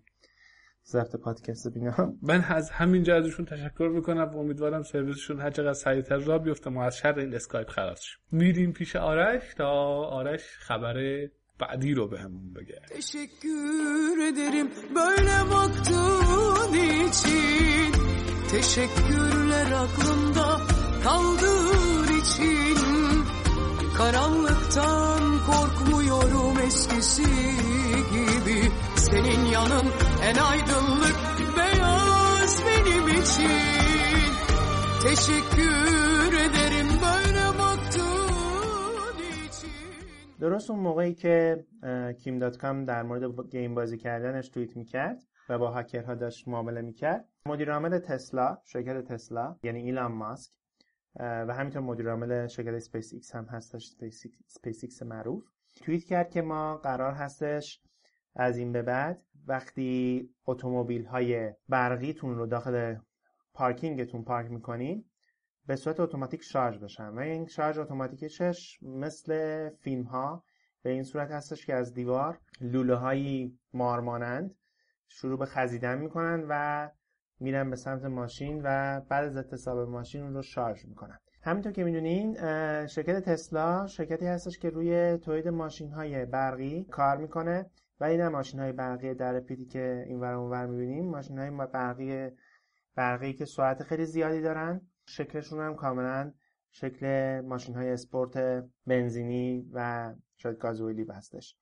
[0.87, 6.17] ضبط پادکست بینا من از همینجا ازشون تشکر می‌کنم و امیدوارم سرویسشون هر چقدر سریعتر
[6.17, 6.71] راه بیفته.
[6.71, 8.19] ما از شر این اسکایپ خلاص شیم.
[8.33, 9.71] میریم پیش آرش تا
[10.05, 11.29] آرش خبر
[11.62, 17.92] بعدی رو بهمون بگه Teşekkür ederim böyle baktığın için
[18.52, 20.62] Teşekkürler aklımda
[21.04, 22.78] kaldığın için
[23.98, 27.24] Karanlıktan korkmuyorum eskisi
[28.14, 29.86] gibi Senin yanın
[30.24, 31.18] en aydınlık
[31.58, 34.28] beyaz benim için
[35.04, 36.91] Teşekkür ederim
[40.43, 41.67] درست اون موقعی که
[42.19, 46.81] کیم دات کام در مورد game بازی کردنش توییت می‌کرد و با هکرها داشت معامله
[46.81, 47.29] می‌کرد.
[47.47, 50.53] مدیر عامل تسلا شرکت تسلا یعنی ایلان ماسک
[51.21, 55.45] و همینطور مدیر عامل شرکت اسپیس ایکس هم هستش اسپیس ایکس معروف.
[55.83, 57.83] توییت کرد که ما قرار هستش
[58.35, 62.97] از این به بعد وقتی اتومبیل های برقیتون رو داخل
[63.55, 65.05] پارکینگتون پارک می‌کنین
[65.67, 67.09] به صورت اتوماتیک شارژ بشن.
[67.09, 70.45] و این شارژ اتوماتیکش مثل فیلم ها
[70.83, 74.55] به این صورت هستش که از دیوار لوله هایی مارمانند
[75.09, 76.89] شروع به خزیدن می‌کنن و
[77.41, 81.19] میرن به سمت ماشین و بعد از اتصاب ماشین اون رو شارژ می‌کنن.
[81.43, 82.37] همینطور که می‌دونین
[82.87, 87.71] شرکت تسلا شرکتی هستش که روی تولید ماشین های برقی کار می‌کنه.
[88.01, 91.11] و این ماشین های برقی در پیتی که این ور اونور می‌بینیم.
[91.11, 92.31] ماشین های برقی
[92.95, 94.81] برقی که سرعت خیلی زیادی دارن.
[95.13, 96.33] شکلشون هم کاملا
[96.71, 97.07] شکل
[97.41, 101.57] ماشین های اسپورت بنزینی و شاید گازوئیلی هستش.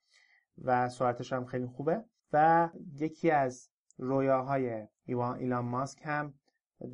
[0.65, 2.05] و سرعتش هم خیلی خوبه.
[2.33, 6.35] و یکی از رویاهای ایلان ماسک هم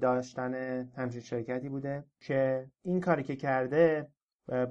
[0.01, 0.55] داشتن
[0.97, 4.09] همچین شرکتی بوده که این کاری که کرده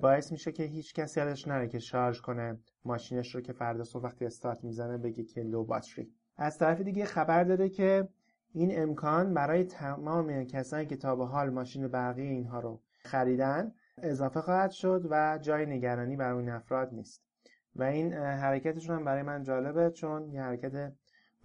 [0.02, 4.04] باعث میشه که هیچ کسی یادش نره که شارژ کنه ماشینش رو که فردا صبح
[4.04, 8.10] وقتی استارت می‌زنه بگه که لو باتری از طرف دیگه خبر داده که
[8.58, 14.42] این امکان برای تمام کسانی که تا به حال ماشین برقی اینها رو خریدن اضافه
[14.42, 17.24] خواهد شد و جای نگرانی برای این افراد نیست.
[17.76, 20.94] و این حرکتشون هم برای من جالبه چون یه حرکت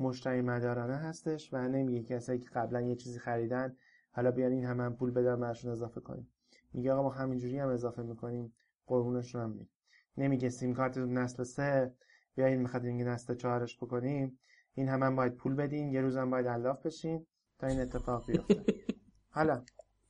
[0.00, 3.76] مشتری مدارانه هستش و نمیگه کسایی که قبلا یه چیزی خریدن
[4.12, 6.28] حالا بیان این هم, هم پول بدن براشون اضافه کنیم.
[6.72, 8.52] میگه آقا ما همینجوری هم اضافه می‌کنیم
[8.86, 9.68] قربونشون هم میگه
[10.16, 11.94] نمیگه سیم کارت نسل سه
[12.34, 14.38] بیاین می‌خواد این نسل چهارش بکنیم.
[14.80, 17.26] این هم, هم باید پول بدین یه روز هم باید علاف بشین
[17.58, 18.64] تا این اتفاق بیفته.
[19.36, 19.62] حالا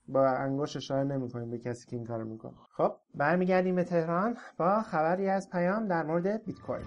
[0.08, 2.54] با انگوش اشاره نمی‌کنیم به کسی که این کارو می‌کنه.
[2.76, 6.86] خب برمیگردیم به تهران با خبری از پیام در مورد بیت کوین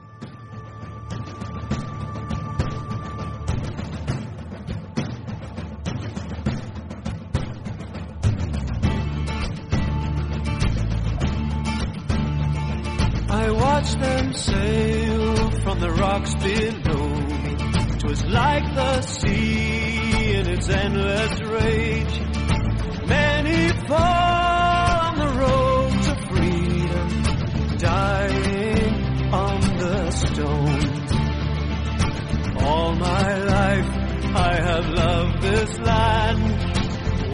[13.30, 17.33] I watched them sail from the rocks below.
[18.04, 18.10] Me.
[18.10, 22.20] Twas like the sea in its endless rage.
[23.08, 27.10] Many fall on the road to freedom,
[27.78, 31.12] dying on the stones.
[32.64, 33.90] All my life
[34.36, 36.44] I have loved this land,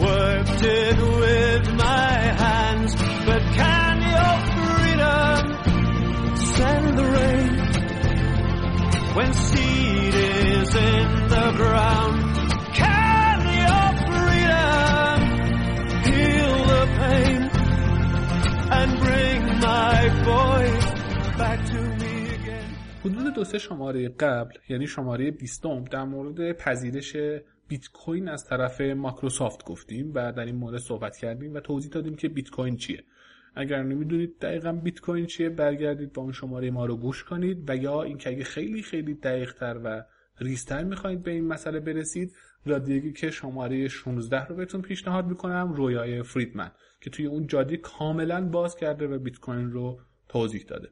[0.00, 2.12] worked it with my
[2.44, 2.94] hands,
[3.26, 5.40] but can your freedom
[6.56, 7.39] send the rain
[9.16, 12.18] when seed is in the ground?
[12.82, 15.16] Can your freedom
[16.06, 17.40] heal the pain
[18.78, 19.98] and bring my
[20.30, 20.64] boy
[21.42, 22.70] back to me again?
[23.04, 27.16] حدود دو سه شماره قبل یعنی شماره 20 در مورد پذیرش
[27.68, 32.16] بیت کوین از طرف مایکروسافت گفتیم و در این مورد صحبت کردیم و توضیح دادیم
[32.16, 33.04] که بیت کوین چیه
[33.54, 37.76] اگر نمی‌دونید دقیقا بیت کوین چیه برگردید با اون شماره ما رو گوش کنید و
[37.76, 40.02] یا اینکه اگه خیلی خیلی دقیق تر و
[40.40, 42.34] ریزتر می‌خواید به این مسئله برسید
[42.66, 48.48] رادیوگی که شماره 16 رو بهتون پیشنهاد می‌کنم رویای فریدمن که توی اون جادی کاملا
[48.48, 50.88] باز کرده و بیت کوین رو توضیح داده.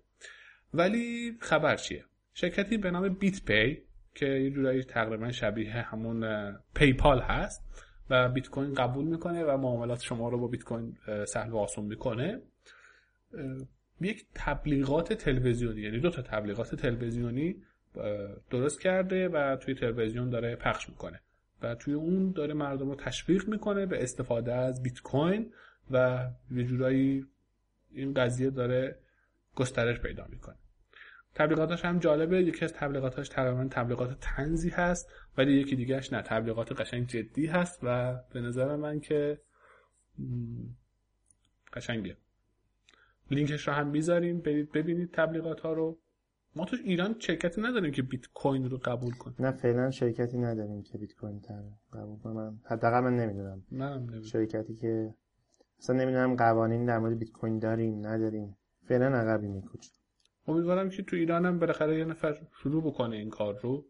[0.74, 3.82] ولی خبر چیه؟ شرکتی به نام بیت پی
[4.14, 7.62] که یه جورایی تقریبا شبیه همون پیپال هست.
[8.10, 11.84] و بیت کوین قبول می‌کنه و معاملات شما رو با بیت کوین سهل و آسون
[11.84, 12.40] می‌کنه.
[14.00, 17.56] یک تبلیغات تلویزیونی یعنی دو تا تبلیغات تلویزیونی
[18.50, 21.20] درست کرده و توی تلویزیون داره پخش می‌کنه.
[21.62, 25.52] و توی اون داره مردم رو تشویق می‌کنه به استفاده از بیت کوین
[25.90, 27.26] و یه جورایی
[27.92, 28.98] این قضیه داره
[29.54, 30.56] گسترش پیدا می‌کنه.
[31.38, 32.42] تبلیغاتش هم جالبه.
[32.42, 36.22] یکی از تبلیغاتاش تقریبا تبلیغات تنزی هست ولی یکی دیگهش نه.
[36.22, 39.40] تبلیغات قشنگ جدی هست و به نظر من که
[41.72, 42.16] قشنگه.
[43.30, 44.40] لینکش رو هم می‌ذاریم.
[44.40, 45.98] برید ببینید تبلیغات ها رو.
[46.56, 50.82] ما تو ایران شرکتی نداریم که بیت کوین رو قبول کنه نه فعلا شرکتی نداریم
[50.82, 51.40] که بیت کوین
[51.92, 53.62] قبول کنم حداقل من نمی‌دونم.
[53.70, 55.14] منم شرکتی که
[55.78, 58.56] اصلا نمی‌دونم قوانین در مورد بیت کوین داریم نداریم
[58.88, 59.86] فعلا عقبی میکوچ
[60.48, 63.86] امیدوارم که تو ایران هم بالاخره یه نفر شروع بکنه این کار رو.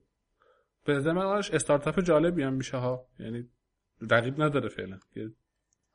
[0.86, 3.06] به نظر من استارتاپ جالبی هم میشه ها.
[3.18, 3.48] یعنی
[4.10, 4.98] رقیب نداره فعلا.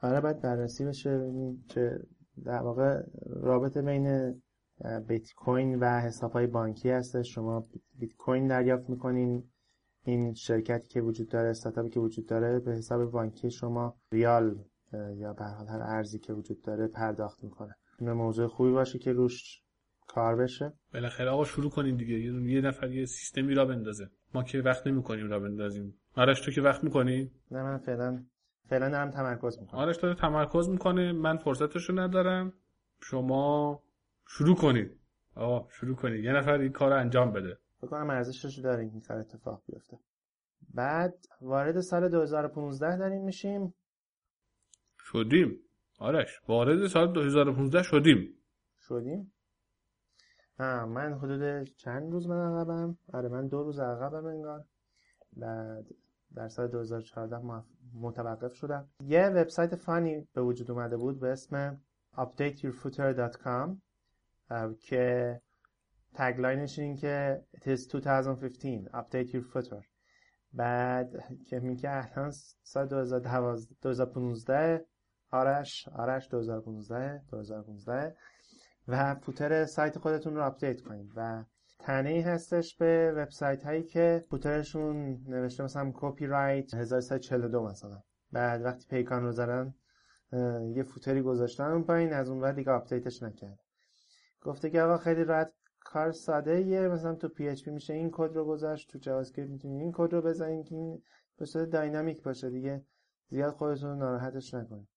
[0.01, 1.99] آره باید بررسی بشه ببینیم که
[2.45, 4.41] در واقع رابطه بین
[5.07, 7.65] بیت کوین و حساب های بانکی هستش شما
[7.99, 9.49] بیت کوین دریافت می‌کنین.
[10.05, 14.63] این شرکتی که وجود داره استارتاپی که وجود داره به حساب بانکی شما ریال
[15.15, 17.75] یا به هر ارزی که وجود داره پرداخت می‌کنه.
[17.99, 19.62] این موضوع خوبی باشه که روش
[20.15, 20.73] کار بشه.
[20.93, 22.19] بالاخره آقا شروع کنین دیگه.
[22.53, 24.09] یه نفر یه سیستمی را بندازه.
[24.33, 25.95] ما که وقت نمی‌کنیم را بندازیم.
[26.15, 28.23] آرش تو که وقت می‌کنی؟ نه من فعلا
[28.69, 29.79] فعلا دارم تمرکز می‌کنم.
[29.79, 31.11] آرش داره تمرکز می‌کنه.
[31.11, 32.53] من فرصتشو ندارم.
[33.01, 33.83] شما
[34.27, 34.99] شروع کنید
[35.35, 37.57] آقا شروع کنید یه نفر این کار رو انجام بده.
[37.77, 39.99] فکر کنم ارزشش داره این کار اتفاق بیفته.
[40.73, 43.73] بعد وارد سال 2015 داریم میشیم.
[44.99, 45.59] شدیم.
[45.99, 48.33] آرش وارد سال 2015 شدیم.
[48.87, 49.32] شدیم؟
[50.59, 54.65] من حدود چند روز من عقبم؟ آره من دو روز عقبم انگار.
[55.33, 55.85] بعد
[56.35, 57.63] در سال 2014
[57.93, 58.87] متوقف شدم.
[58.99, 61.81] یه وبسایت فانی به وجود اومده بود به اسم
[62.17, 63.77] updateyourfooter.com
[64.79, 65.41] که
[66.13, 69.83] tagline ش این که it is 2015 update your footer.
[70.53, 72.31] بعد که میگه الان
[72.63, 74.85] سال 2015
[75.31, 78.15] آرش آرش 2015 2015
[78.87, 81.11] و footer سایت خودتون رو آپدیت کنید.
[81.15, 81.43] و
[81.79, 88.01] طعنه ای هستش به وبسایت هایی که footer شون نوشته مثلا کپی رایت 1342 مثلا.
[88.31, 89.73] بعد وقتی پیکان رو زدن
[90.75, 93.59] یه footer ی گذاشتن اون پایین از اون بعد دیگه آپدیتش نکرد.
[94.41, 98.45] گفته که آقا خیلی راحت کار ساده یه مثلا تو PHP میشه این کد رو
[98.45, 101.03] گذاشت تو JavaScript می‌تونید این کد رو بزنید که این
[101.37, 102.85] به صورت dynamic باشه دیگه.
[103.29, 104.92] زیاد خودتون ناراحتش نکنید.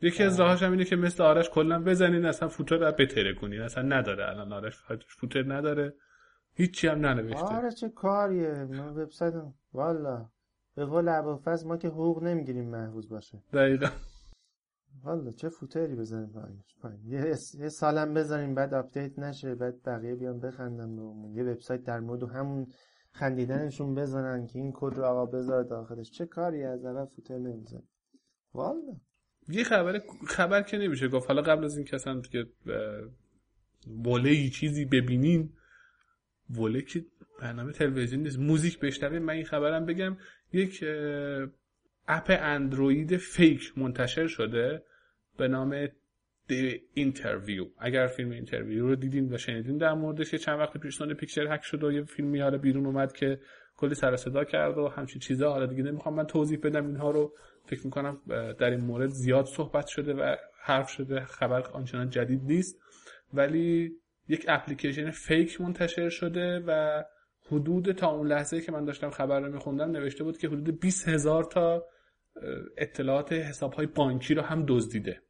[0.00, 3.60] یکی از راهاش هم اینه که مثل آرش کلا بزنین اصلا footer رو بتره کنین.
[3.60, 4.28] اصلا نداره.
[4.28, 4.76] الان آرش
[5.20, 5.94] footer نداره.
[6.54, 7.44] هیچی هم ننوشته.
[7.44, 9.34] آره چه کاریه؟ من وبسایت
[9.72, 10.28] والا
[10.74, 13.42] به قول ابوالفضل ما که حقوق نمی‌گیریم محفوظ باشه.
[13.52, 13.88] دقیقا.
[15.04, 16.32] والا چه footer ی بزنیم؟
[16.82, 21.44] پایین یه, یه سال هم بزنیم بعد آپدیت نشه بعد بقیه بیان بخندن بهمون یه
[21.44, 22.66] وبسایت در مورد همون
[23.12, 27.82] خندیدنشون بزنن که این کد رو آقا بذار داخلش چه کاری از اول footer نمیزنن
[28.54, 28.96] والا
[29.48, 31.28] یه خبر خبر که نمیشه گفت.
[31.28, 32.46] حالا قبل از این اصلا که
[34.04, 35.50] وله چیزی ببینین
[36.50, 37.04] وله که
[37.40, 38.38] برنامه تلویزیون نیست.
[38.38, 40.16] موزیک بشنویم من این خبرم بگم.
[40.52, 40.84] یک
[42.08, 44.82] app اندروید fake منتشر شده
[45.36, 45.86] به نام
[46.48, 47.66] The Interview.
[47.78, 51.62] اگر فیلم Interview رو دیدین و شنیدین در موردش یه چند وقت پیش Picture هک
[51.62, 53.40] شد و یه فیلمی حالا بیرون اومد که
[53.76, 55.52] کلی سر صدا کرد و همچین چیزا.
[55.52, 57.34] حالا دیگه نمی‌خوام من توضیح بدم اینها رو.
[57.66, 58.20] فکر می‌کنم
[58.58, 62.80] در این مورد زیاد صحبت شده و حرف شده خبر آنچنان جدید نیست.
[63.32, 63.92] ولی
[64.28, 67.02] یک اپلیکیشن fake منتشر شده و
[67.46, 71.08] حدود تا اون لحظه که من داشتم خبر رو میخوندم نوشته بود که حدود 20
[71.08, 71.86] هزار تا
[72.78, 75.22] اطلاعات حساب های بانکی رو هم دزدیده.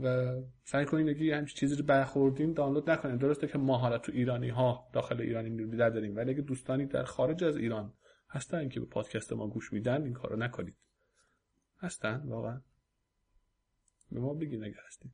[0.00, 4.12] و سعی کنید اگه همچین چیزی رو برخوردین دانلود نکنید درسته که ما حالا تو
[4.12, 6.16] ایرانی ها داخل ایرانی میدر داریم.
[6.16, 7.92] ولی اگه دوستانی در خارج از ایران
[8.30, 10.76] هستن که به پادکست ما گوش میدن این کارو نکنید.
[11.78, 12.60] هستن؟ واقعا.
[14.12, 15.12] به ما بگین اگه هستید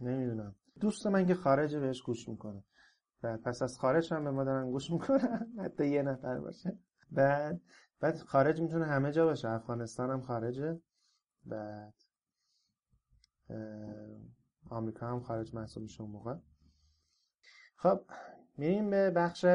[0.00, 0.54] نمی‌دونم.
[0.80, 2.64] دوست من که خارج بهش گوش می‌کنه.
[3.22, 5.52] بعد پس از خارج هم به ما دارن گوش می‌کنن.
[5.64, 6.78] حتی یه نفر باشه.
[7.10, 7.60] بعد
[8.00, 9.48] بعد خارج می‌تونه همه جا باشه.
[9.48, 10.80] افغانستان هم خارجه.
[11.44, 11.94] بعد
[14.70, 16.34] آمریکا هم خارج محسوب میشه اون موقع
[17.76, 18.00] خب
[18.56, 19.46] میریم به بخش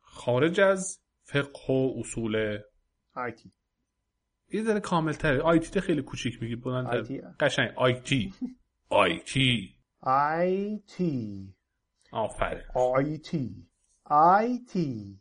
[0.00, 2.58] خارج از فقه و اصول
[3.14, 3.52] آیتی
[4.48, 6.86] یه ذره کامل تره آیتی خیلی کوچیک میگی بلند
[7.40, 8.34] قشنگ آیتی
[8.88, 11.54] آیتی آیتی
[12.12, 13.68] آفرین آیتی
[14.04, 15.20] آیتی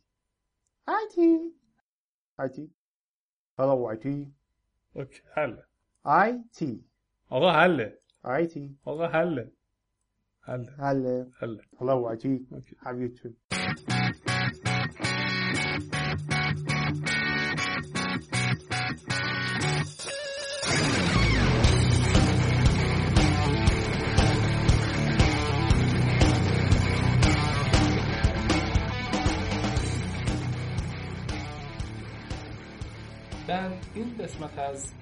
[0.88, 1.56] آیتی
[2.38, 2.76] آیتی
[3.60, 4.36] هلو آیتی
[4.94, 5.64] اوکی حله
[6.04, 6.86] آیتی
[7.34, 7.94] آقا حله
[8.24, 9.52] عادي آقا حله
[10.48, 13.34] حله حله حله الله عجيب حبيبتي
[33.48, 34.94] در این قسمت از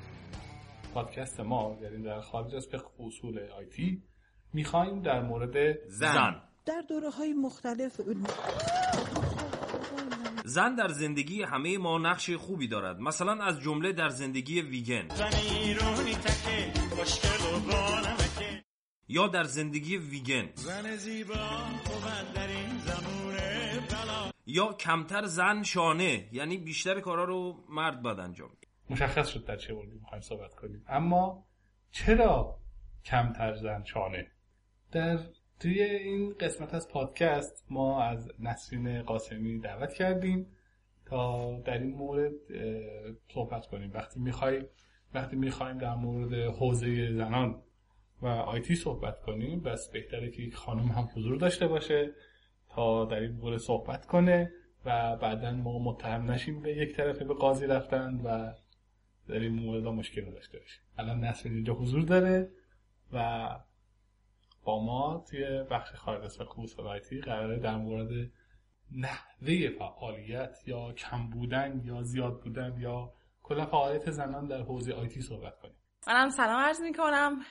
[0.94, 4.04] پادکست ما یعنی در خارج از فقه اصول آیتی
[4.54, 6.42] می‌خوایم در مورد زن.
[6.66, 8.02] در دوره های مختلف
[10.46, 13.00] زن در زندگی همه ما نقش خوبی دارد.
[13.00, 15.08] مثلا از جمله در زندگی ویگن.
[19.08, 20.50] یا در زندگی ویگن.
[24.46, 28.50] یا کمتر زن شانه یعنی بیشتر کارا رو مرد باید انجام.
[28.50, 28.71] بده.
[28.92, 30.84] مشخص شد در چه موردی می‌خوایم صحبت کنیم.
[30.88, 31.46] اما
[31.92, 32.60] چرا
[33.06, 34.28] کمتر زن شانه
[34.92, 35.20] در
[35.60, 40.48] توی این قسمت از پادکست ما از نسرین قاسمی دعوت کردیم
[41.06, 42.34] تا در این مورد
[43.34, 43.92] صحبت کنیم.
[43.94, 44.64] وقتی می‌خوای
[45.14, 47.64] وقتی می‌خوایم در مورد حوزه زنان
[48.22, 52.12] و آیتی صحبت کنیم بس بهتره که یک خانم هم حضور داشته باشه
[52.70, 54.52] تا در این مورد صحبت کنه
[54.86, 58.54] و بعدا ما متهم نشیم به یک طرفه به قاضی رفتن و
[59.28, 62.52] در این مورد مشکل داشته باشیم الان نسرین اینجا حضور داره
[63.14, 63.50] و
[64.64, 66.40] با ما توی بخش خارج از
[66.80, 68.32] آیتی قراره در مورد
[68.92, 75.22] نحوه فعالیت یا کم بودن یا زیاد بودن یا کلا فعالیت زنان در حوزه آیتی
[75.22, 75.76] صحبت کنیم.
[76.08, 77.42] منم سلام عرض می کنم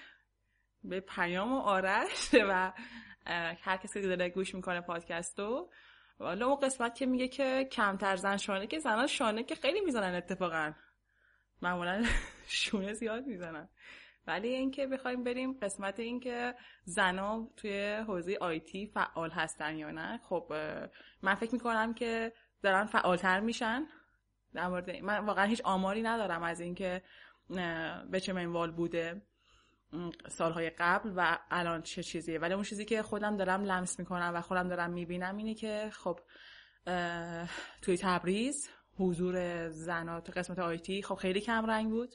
[0.84, 2.72] به پیام و آرش و
[3.60, 5.70] هر کسی که داره گوش می‌کنه پادکستو
[6.18, 10.14] والا اون قسمت که میگه که کمتر زن شانه که زنان شانه که خیلی می‌زنن
[10.14, 10.72] اتفاقا.
[11.62, 12.04] معمولا
[12.46, 13.68] شونه زیاد می‌زنن.
[14.26, 20.52] ولی اینکه بخوایم بریم قسمت اینکه زنا توی حوزه آیتی فعال هستن یا نه خب
[21.22, 23.86] من فکر می‌کنم که دارن فعالتر میشن.
[24.54, 27.02] در مورد من واقعا هیچ آماری ندارم از اینکه
[28.10, 29.22] به چه منوال بوده
[30.28, 32.38] سالهای قبل و الان چه چیزیه.
[32.38, 36.20] ولی اون چیزی که خودم دارم لمس می‌کنم و خودم دارم می‌بینم اینه که خب
[37.82, 42.14] توی تبریز حضور زنات تو قسمت آیتی خب خیلی کم رنگ بود.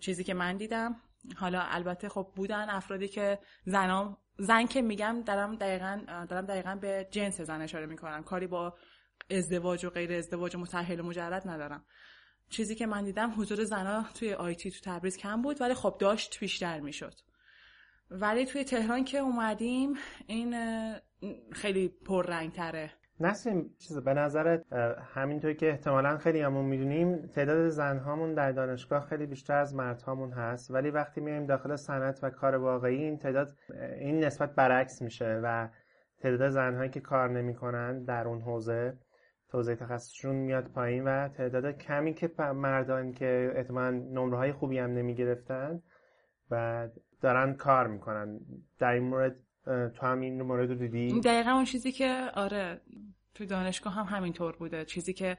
[0.00, 0.96] چیزی که من دیدم.
[1.36, 7.08] حالا البته خب بودن افرادی که زنام زن که میگم دارم دقیقا دارم دقیقا به
[7.10, 8.22] جنس زن اشاره می‌کنم.
[8.22, 8.74] کاری با
[9.30, 11.84] ازدواج و غیر ازدواج و متأهل مجرد ندارم.
[12.50, 16.40] چیزی که من دیدم حضور زنها توی آیتی تو تبریز کم بود ولی خب داشت
[16.40, 17.14] بیشتر می‌شد.
[18.10, 19.94] ولی توی تهران که اومدیم
[20.26, 20.56] این
[21.52, 22.92] خیلی پررنگ تره
[23.24, 24.72] نسیم چیز به نظرت
[25.14, 30.70] همینطوری که احتمالا خیلی همون می‌دونیم تعداد زنهامون در دانشگاه خیلی بیشتر از مردهامون هست.
[30.70, 33.48] ولی وقتی میایم داخل صنعت و کار واقعی این تعداد
[33.98, 35.68] این نسبت برعکس میشه و
[36.18, 38.98] تعداد زنهایی که کار نمی‌کنن در اون حوزه
[39.48, 44.90] حوزه تخصصشون میاد پایین و تعداد کمی که مردان که احتمالا نمره های خوبی هم
[44.90, 45.82] نمی‌گرفتن
[46.50, 46.88] و
[47.20, 48.40] دارن کار می‌کنن.
[48.78, 52.80] در این مورد تو هم این مورد رو دیدی؟ دقیقا اون چیزی که آره
[53.34, 54.84] تو دانشگاه هم همینطور بوده.
[54.84, 55.38] چیزی که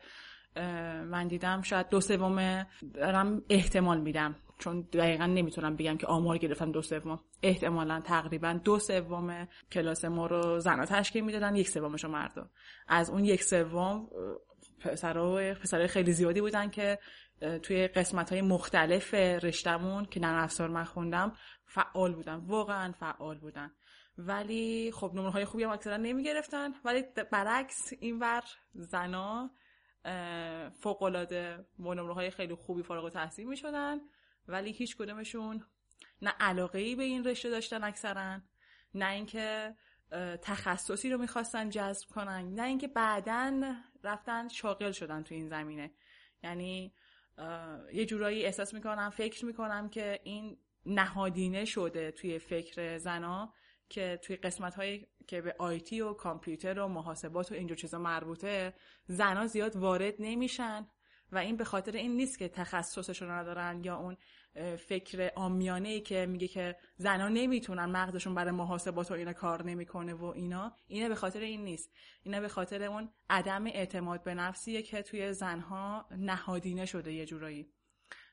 [1.06, 4.36] من دیدم شاید دو سوم دارم احتمال میدم.
[4.60, 7.20] چون دقیقا نمی‌تونم بگم که آمار گرفتم دو سوم.
[7.44, 12.50] احتمالا تقریبا دو سوم کلاس ما رو زنها تشکیل می‌دادن یک سومش مردا.
[12.88, 14.08] از اون یک سوم
[14.80, 17.00] پسرها و پسرهای خیلی زیادی بودن که
[17.64, 21.34] توی قسمت های مختلف رشتمون که نرم افزار من خوندم
[21.66, 22.36] فعال بودن.
[22.36, 23.72] واقعا فعال بودن.
[24.18, 29.52] ولی خب نمره های خوبی هم اکثرا نمی گرفتن ولی برعکس اینور زنا
[30.74, 34.00] فوق العاده با نمره های خیلی خوبی فارغ التحصیل می شدن
[34.48, 35.64] ولی هیچ کدومشون
[36.22, 38.40] نه علاقه ای به این رشته داشتن اکثرا
[38.94, 39.76] نه اینکه
[40.42, 45.92] تخصصی رو می‌خواستن جذب کنن نه اینکه بعدا رفتن شاغل شدن تو این زمینه.
[46.44, 46.94] یعنی
[47.94, 53.54] یه جورایی احساس می‌کنم فکر می‌کنم که این نهادینه شده توی فکر زنا.
[53.90, 58.74] که توی قسمت هایی که به آیتی و کامپیوتر و محاسبات و اینجور چیزا مربوطه
[59.06, 60.88] زنا زیاد وارد نمیشن
[61.32, 64.18] و این به خاطر این نیست که تخصصشون ندارن یا اون
[64.78, 70.14] فکر آمیانه ای که میگه که زنا نمی‌تونن مغزشون برای محاسبات و اینا کار نمی‌کنه
[70.14, 71.92] و اینا اینه به خاطر این نیست.
[72.24, 77.75] اینه به خاطر اون عدم اعتماد به نفسیه که توی زنها نهادینه شده یه جورایی.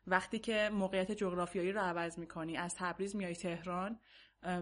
[0.07, 4.01] وقتی که موقعیت جغرافیایی رو عوض می‌کنی از تبریز میای تهران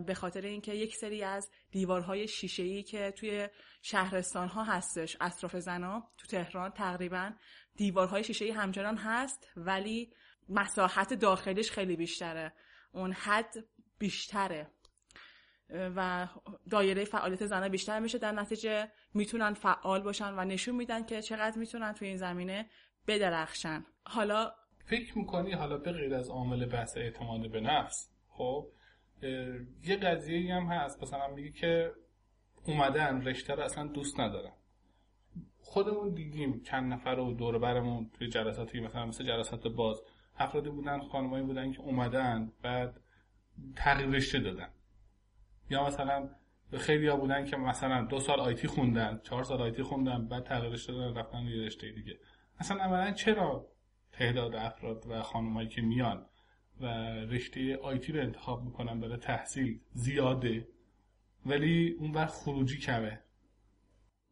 [0.06, 3.48] به خاطر اینکه یک سری از دیوارهای شیشه‌ای که توی
[3.82, 7.32] شهرستان ها هستش اطراف زنا تو تهران تقریبا
[7.76, 10.12] دیوارهای شیشه‌ای همچنان هست ولی
[10.48, 12.52] مساحت داخلیش خیلی بیشتره.
[12.92, 13.54] اون حد
[13.98, 14.70] بیشتره.
[15.96, 16.28] و
[16.70, 18.18] دایره فعالیت زنها بیشتر میشه.
[18.18, 22.70] در نتیجه می‌تونن فعال باشن و نشون میدن که چقدر می‌تونن توی این زمینه
[23.06, 23.86] بدرخشن.
[24.06, 24.54] حالا
[24.84, 28.66] فکر می‌کنی حالا به غیر از عامل بحث اعتماد به نفس خب
[29.82, 31.92] یه قضیه هم هست مثلا میگه که
[32.64, 34.52] اومدن رشته رو اصلا دوست ندارن.
[35.58, 40.02] خودمون دیدیم چند نفر رو دور برمون توی جلساتی مثلا مثل جلسات باز.
[40.38, 43.00] افرادی بودن خانمایی بودن که اومدن بعد
[43.76, 44.68] تغییر رشته دادن.
[45.70, 46.30] یا مثلا
[46.78, 50.72] خیلی ها بودن که مثلا دو سال آیتی خوندن چهار سال آیتی خوندن بعد تغییر
[50.72, 52.18] رشته دادن رفتن یه رشته دیگه.
[52.58, 53.69] اصلا اولا چرا
[54.12, 56.26] تعداد افراد و خانمایی که میان
[56.80, 56.86] و
[57.30, 60.68] رشته آیتی رو انتخاب می‌کنن برای تحصیل زیاده
[61.46, 63.20] ولی اون بر خروجی کمه.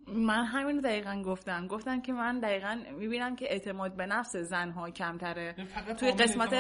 [0.07, 1.67] من همین دقیقا گفتم.
[1.67, 5.55] گفتم که من دقیقا می‌بینم که اعتماد به نفس زنها کمتره.
[5.99, 6.53] توی قسمت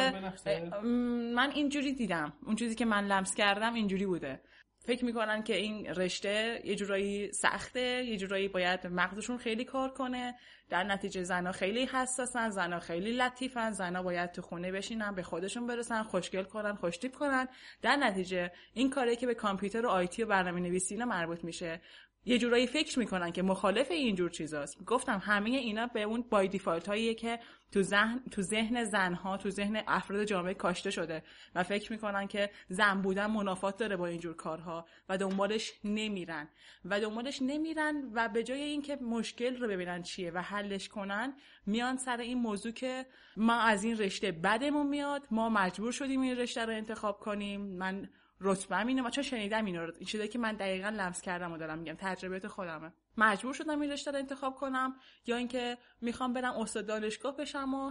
[1.34, 2.32] من اینجوری دیدم.
[2.46, 4.40] اون چیزی که من لمس کردم اینجوری بوده.
[4.89, 10.34] فکر می‌کنن که این رشته یه جورایی سخته یه جورایی باید مغزشون خیلی کار کنه.
[10.70, 15.66] در نتیجه زنا خیلی حساسن زنا خیلی لطیفن زنا باید تو خونه بشینن به خودشون
[15.66, 17.49] برسن خوشگل کنن خوشتیپ کنن.
[17.82, 21.80] در نتیجه این کاری که به کامپیوتر و آیتی و برنامه نویسی مربوط میشه
[22.24, 24.84] یه جورایی فکر می‌کنن که مخالف اینجور چیزاست.
[24.84, 27.38] گفتم همه اینا به اون بای دیفالت هاییه که
[27.72, 31.22] تو ذهن تو ذهن زنها تو ذهن افراد جامعه کاشته شده
[31.54, 36.48] و فکر می‌کنن که زن بودن منافات داره با اینجور کارها و دنبالش نمیرن.
[36.84, 41.34] و دنبالش نمیرن و به جای اینکه مشکل رو ببینن چیه و حلش کنن
[41.66, 43.06] میان سر این موضوع که
[43.36, 47.60] ما از این رشته بدمون میاد ما مجبور شدیم این رشته رو انتخاب کنیم.
[47.60, 48.08] من
[48.41, 49.03] رتبه اینه.
[49.03, 51.97] و چون شنیدم اینو؟ رو این که من دقیقا لمس کردم و دارم میگم.
[51.99, 52.93] تجربیات خودمه.
[53.16, 57.91] مجبور شدم این رشته رو انتخاب کنم یا اینکه می‌خوام برم استاد دانشگاه بشم و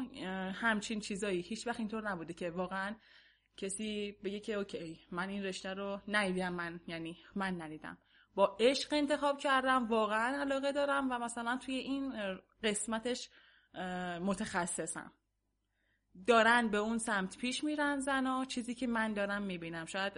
[0.51, 1.41] همچین چیزایی.
[1.41, 2.95] هیچ وقت اینطور نبوده که واقعا
[3.57, 6.53] کسی بگه که اوکی من این رشته رو ندیدم.
[6.53, 7.97] من یعنی من ندیدم.
[8.35, 9.87] با عشق انتخاب کردم.
[9.87, 12.13] واقعا علاقه دارم و مثلا توی این
[12.63, 13.29] قسمتش
[14.21, 15.11] متخصصم.
[16.27, 19.85] دارن به اون سمت پیش میرن زنا چیزی که من دارم می‌بینم.
[19.85, 20.13] شاید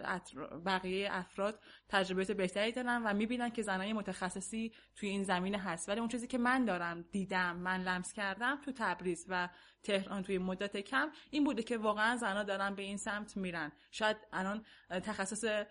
[0.66, 5.90] بقیه افراد تجربیات بهتری دارن و می‌بینن که زنای متخصصی توی این زمینه هست.
[5.90, 9.50] ولی اون چیزی که من دارم دیدم من لمس کردم تو تبریز و
[9.84, 13.72] تهران توی مدت کم این بوده که واقعا زنا دارن به این سمت میرن.
[13.92, 15.66] شاید الان تخصص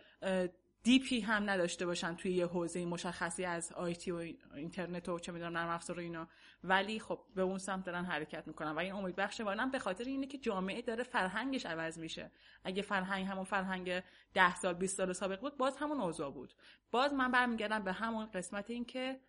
[0.89, 4.16] دیپی هم نداشته باشن توی یه حوزه مشخصی از آیتی و
[4.55, 6.28] اینترنت و چه می‌دونم نرم افزار و اینا.
[6.64, 9.41] ولی خب به اون سمت دارن حرکت می‌کنن و این امید بخش
[9.72, 12.30] به خاطر اینه که جامعه داره فرهنگش عوض میشه.
[12.64, 14.03] اگه فرهنگ همون فرهنگ
[14.34, 16.55] ده سال 20 سال سابق بود باز همون اوضاع بود.
[16.91, 19.20] باز من برمیگردم به همون قسمت این که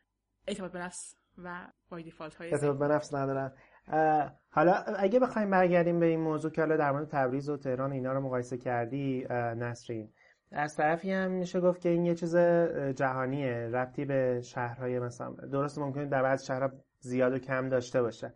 [0.47, 3.51] اعتماد به نفس و بای دیفالت های اعتماد به نفس ندارن.
[4.49, 8.13] حالا اگه بخوایم برگردیم به این موضوع که حالا در مورد تبریز و تهران اینا
[8.13, 10.13] رو مقایسه کردی نسرین.
[10.51, 12.35] از طرفی هم میشه گفت که این یه چیز
[12.95, 13.69] جهانیه.
[13.73, 18.33] ربطی به شهرهای مثلا درست ممکنه در بعض شهرها زیاد و کم داشته باشه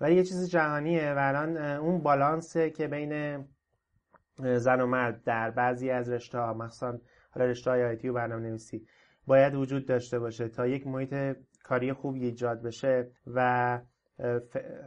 [0.00, 3.44] ولی یه چیز جهانیه و الان اون بالانسه که بین
[4.38, 6.98] زن و مرد در بعضی از رشته ها مخصوصا
[7.30, 8.86] حالا رشته های آیتی و برنامه نویسی
[9.26, 13.78] باید وجود داشته باشه تا یک محیط کاری خوبی ایجاد بشه و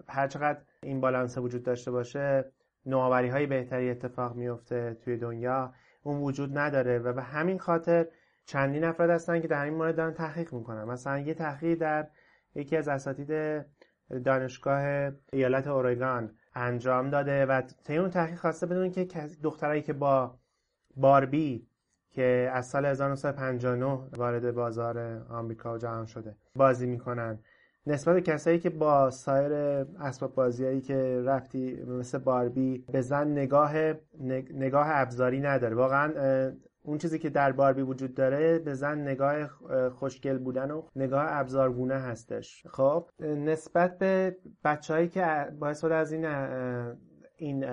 [0.10, 2.52] هر چقدر این بالانس وجود داشته باشه
[2.86, 5.74] نوآوری های بهتری اتفاق میفته توی دنیا.
[6.04, 8.08] اون وجود نداره و به همین خاطر
[8.46, 10.84] چندین افراد هستن که در این مورد دارن تحقیق می‌کنن.
[10.84, 12.08] مثلا یه تحقیق در
[12.56, 13.64] یکی از اساتید
[14.24, 19.08] دانشگاه ایالت اورگان انجام داده و طی اون تحقیق خواسته بدون که
[19.44, 20.40] دخترایی که با
[20.96, 21.68] باربی
[22.12, 23.86] که از سال 1959
[24.18, 27.40] وارد بازار آمریکا و جهان شده بازی می‌کنن.
[27.88, 29.54] نسبت کسایی که با سایر
[30.00, 33.74] اسباب بازیایی که رفتی مثل باربی به زن نگاه
[34.54, 35.76] نگاه ابزاری نداره.
[35.76, 36.14] واقعا
[36.84, 39.48] اون چیزی که در باربی وجود داره به زن نگاه
[39.90, 42.68] خوشگل بودن و نگاه ابزارگونه هستش.
[42.68, 46.26] خب نسبت به بچههایی که باعث از این
[47.38, 47.66] این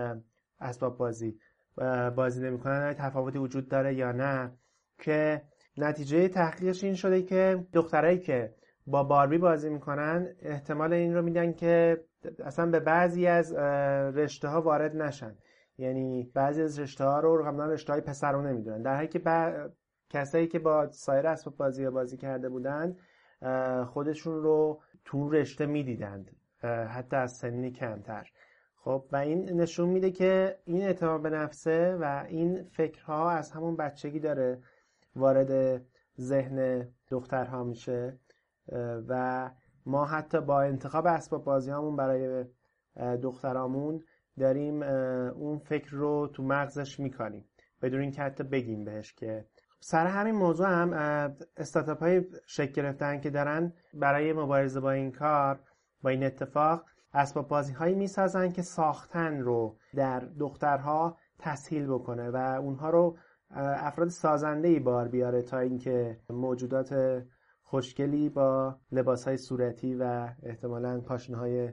[0.61, 1.39] اسباب بازی
[2.17, 4.53] بازی نمی‌کنن تفاوتی وجود داره یا نه
[4.99, 5.43] که
[5.77, 8.55] نتیجه تحقیقش این شده که دخترایی که
[8.91, 12.05] با باربی بازی می‌کنن احتمال این رو میدن که
[12.45, 13.53] اصلا به بعضی از
[14.17, 15.35] رشته ها وارد نشن.
[15.79, 18.83] یعنی بعضی از رشته ها رو قبلا رشته های پسر رو نمی‌دونن.
[18.83, 19.21] در حالی که
[20.11, 22.97] کسایی که با سایر اسباب بازی بازی کرده بودن
[23.85, 26.31] خودشون رو تو رشته می‌دیدند.
[26.89, 28.31] حتی از سنی کمتر.
[28.77, 33.77] خب و این نشون میده که این اعتماد به نفسه و این فکرها از همون
[33.77, 34.59] بچگی داره
[35.17, 35.83] وارد
[36.21, 38.19] ذهن دخترها میشه.
[39.09, 39.51] و
[39.87, 42.45] ما حتی با انتخاب اسباب بازی همون برای
[43.23, 44.03] دخترامون
[44.39, 44.83] داریم
[45.33, 47.45] اون فکر رو تو مغزش می‌کنیم
[47.83, 49.47] بدون اینکه حتی بگیم بهش که
[49.81, 50.93] سر همین موضوع هم
[51.57, 55.61] استارتاپ های شکل گرفتن که دارن برای مبارزه با این کار
[56.03, 56.85] با این اتفاق
[57.15, 63.17] اسباب بازی هایی می‌سازن که ساختن رو در دخترها تسهیل بکنه و اونها رو
[63.51, 67.23] افراد سازنده ای بار بیاره تا اینکه موجودات
[67.71, 71.73] خوشگلی با لباس های صورتی و احتمالا پاشنه های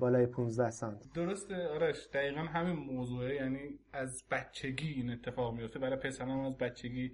[0.00, 1.12] بالای 15 سانت.
[1.14, 2.08] درسته آرش.
[2.12, 3.34] دقیقا همین موضوعه.
[3.34, 7.12] یعنی از بچگی این اتفاق میفته برای پسران از بچگی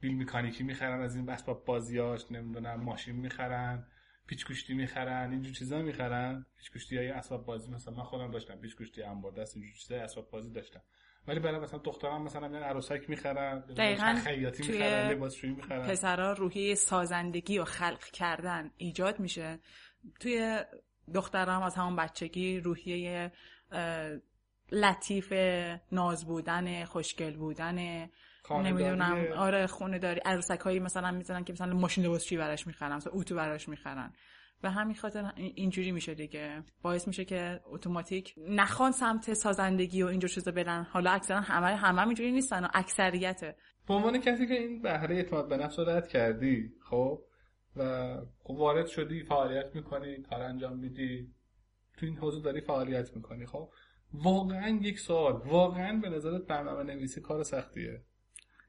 [0.00, 3.86] بیل میکانیکی می‌خرن از این اسباب بازیاش نمی‌دونم ماشین می‌خرن
[4.26, 6.46] پیچ می‌خرن اینجور چیزا می‌خرن.
[6.74, 10.30] پیچ های اسباب بازی مثلا من خودم داشتم پیچ کشتی انبار دست اینجور چیزای اسباب
[10.30, 10.82] بازی داشتم.
[11.30, 15.88] ولی برای مثلا دختران مثلا میان عروسک می‌خرن دقیقاً خیاطی می‌خرن لباسشویی می‌خرن.
[15.88, 19.58] پسرا روحیه سازندگی و خلق کردن ایجاد میشه.
[20.20, 20.58] توی
[21.14, 23.32] دخترها هم از همون بچگی روحیه
[24.72, 25.32] لطیف
[25.92, 28.08] ناز بودن خوشگل بودن
[28.50, 33.12] نمی‌دونم آره خونه داری عروسک هایی مثلا می‌زنن که مثلا ماشین لباسشویی براش می‌خرن مثلا
[33.12, 34.12] اوتو براش می‌خرن.
[34.62, 36.62] و همین خاطر اینجوری میشه دیگه.
[36.82, 40.86] باعث میشه که اتوماتیک نخوان سمت سازندگی و اینجور چیزا برن.
[40.90, 43.56] حالا اکثرا همه همه اینجوری نیستن و اکثریته.
[43.88, 47.22] به عنوان کسی که این بهره اعتماد به نفس رد کردی خب؟
[47.76, 51.34] و خب وارد شدی فعالیت می‌کنی کار انجام میدی
[51.96, 53.70] تو این حوزه داری فعالیت می‌کنی خب؟
[54.12, 55.32] واقعا یک سوال.
[55.32, 58.02] واقعا به نظرت برنامه نویسی کار سختیه؟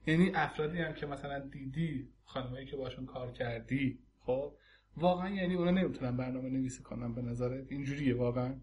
[0.08, 4.54] یعنی افرادی هم که مثلا دیدی خانمایی که باشون کار کردی خب؟
[4.98, 8.56] واقعا یعنی اونا نمی‌تونن برنامه نویسی کنن به نظرت اینجوریه واقعا.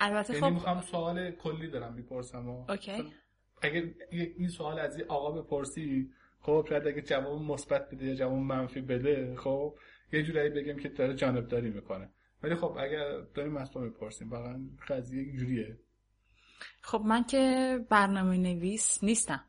[0.00, 3.12] البته یعنی خب می‌خوام سوال کلی دارم می‌پرسم اوکی.
[3.62, 8.38] اگر این سوال از این آقا بپرسی خب شاید اگه جواب مثبت بده یا جواب
[8.38, 9.74] منفی بده خب
[10.12, 12.10] یه جورایی بگیم که داره جانب داری می‌کنه.
[12.42, 15.78] ولی خب اگر داریم مسئله می‌پرسیم واقعا قضیه اینجوریه.
[16.82, 19.44] خب من که برنامه نویس نیستم.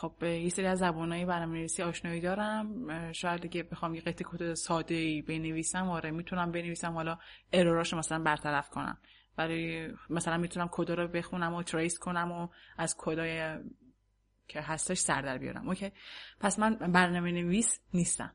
[0.00, 3.12] خب یه سری از زبانهای برنامه نویسی آشنایی دارم.
[3.12, 6.92] شاید دیگه بخوام یه قطعه کد ساده ای بنویسم آره می‌تونم بنویسم.
[6.92, 7.18] حالا
[7.52, 8.98] error اشو مثلا برطرف کنم.
[9.36, 13.58] برای مثلا می‌تونم کد رو بخونم و trace کنم و از کدای
[14.48, 15.68] که هستش سر در بیارم.
[15.68, 15.92] OK.
[16.40, 18.34] پس من برنامه نویس نیستم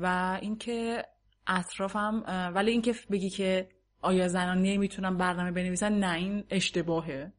[0.00, 1.04] و اینکه
[1.46, 3.68] اطرافم ولی اینکه بگی که
[4.00, 7.32] آیا زنان نمی‌تونن برنامه بنویسن نه این اشتباهه.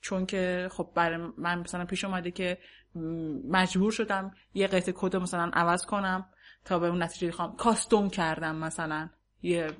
[0.00, 2.58] چون که خب برای من مثلا پیش اومده که
[3.48, 6.26] مجبور شدم یه قطعه کد مثلا عوض کنم
[6.64, 9.08] تا به اون نتیجه خواهم کاستوم کردم مثلا.
[9.42, 9.70] یه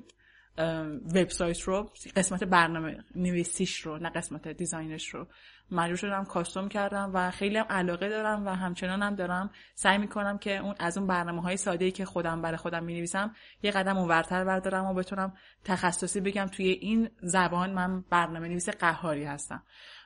[1.15, 5.27] وبسایت رو قسمت برنامه نویسیش رو نه قسمت دیزاینش رو.
[5.71, 10.37] مجبور شدم کاستوم کردم و خیلی هم علاقه دارم و همچنان هم دارم سعی می‌کنم
[10.37, 13.97] که اون از اون برنامه های ساده که خودم برای خودم می نویسم یه قدم
[13.97, 15.33] اونورتر بردارم و بتونم
[15.63, 16.45] تخصصی بگم.
[16.45, 19.63] توی این زبان من برنامه نویس قهاری هستم.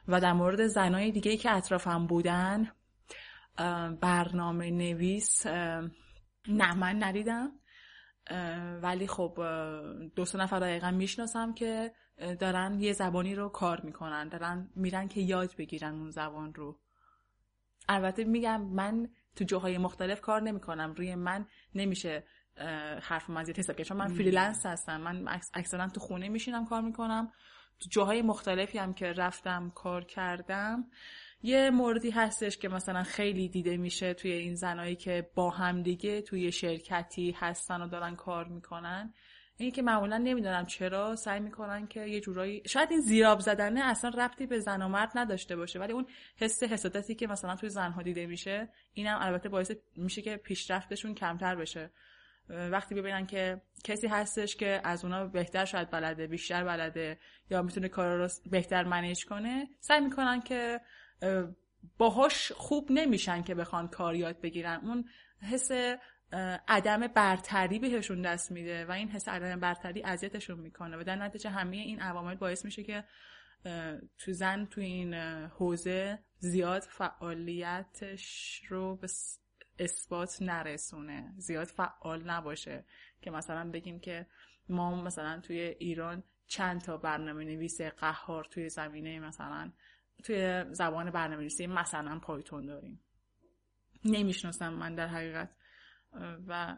[0.07, 2.71] و در مورد زنای دیگه ای که اطرافم بودن
[4.01, 5.47] برنامه نویس
[6.47, 7.51] نه من ندیدم.
[8.81, 9.39] ولی خب
[10.15, 11.91] دو سه نفر دقیقا می‌شناسم که
[12.39, 16.79] دارن یه زبانی رو کار می‌کنن دارن میرن که یاد بگیرن اون زبان رو.
[17.89, 20.93] البته میگم من تو جاهای مختلف کار نمی‌کنم.
[20.93, 21.45] روی من
[21.75, 22.23] نمیشه
[23.01, 25.01] حرف من زیاد حساب چون من freelance هستم.
[25.01, 27.31] من اکثرا تو خونه میشینم کار می‌کنم.
[27.79, 30.85] تو جاهای مختلفی هم که رفتم کار کردم
[31.45, 36.21] یه موردی هستش که مثلا خیلی دیده میشه توی این زنایی که با هم دیگه
[36.21, 39.13] توی شرکتی هستن و دارن کار می‌کنن.
[39.57, 44.09] این که معمولا نمی‌دونم چرا سعی می‌کنن که یه جورایی شاید این زیراب زدنه اصلا
[44.09, 46.05] ربطی به زن و مرد نداشته باشه ولی اون
[46.37, 51.55] حس حسادتی که مثلا توی زنها دیده میشه اینم البته باعث میشه که پیشرفتشون کمتر
[51.55, 51.91] بشه.
[52.49, 57.19] وقتی ببینن که کسی هستش که از اونا بهتر شاید بلده بیشتر بلده
[57.49, 60.79] یا می‌تونه کار رو بهتر منیج کنه سعی می‌کنن که
[61.97, 64.79] باهاش خوب نمیشن که بخوان کار یاد بگیرن.
[64.83, 65.09] اون
[65.41, 65.71] حس
[66.67, 70.97] عدم برتری بهشون دست میده و این حس عدم برتری اذیتشون می‌کنه.
[70.97, 73.03] و در نتیجه همه این عوامل باعث میشه که
[74.17, 75.13] تو زن تو این
[75.47, 79.07] حوزه زیاد فعالیتش رو به
[79.79, 81.33] اثبات نرسونه.
[81.37, 82.85] زیاد فعال نباشه.
[83.21, 84.27] که مثلا بگیم که
[84.69, 89.71] ما مثلا توی ایران چند تا برنامه نویس قهار توی زمینه مثلا
[90.23, 92.99] توی زبان برنامه نویسی مثلا پایتون داریم.
[94.05, 95.49] نمی‌شناسم من در حقیقت.
[96.47, 96.77] و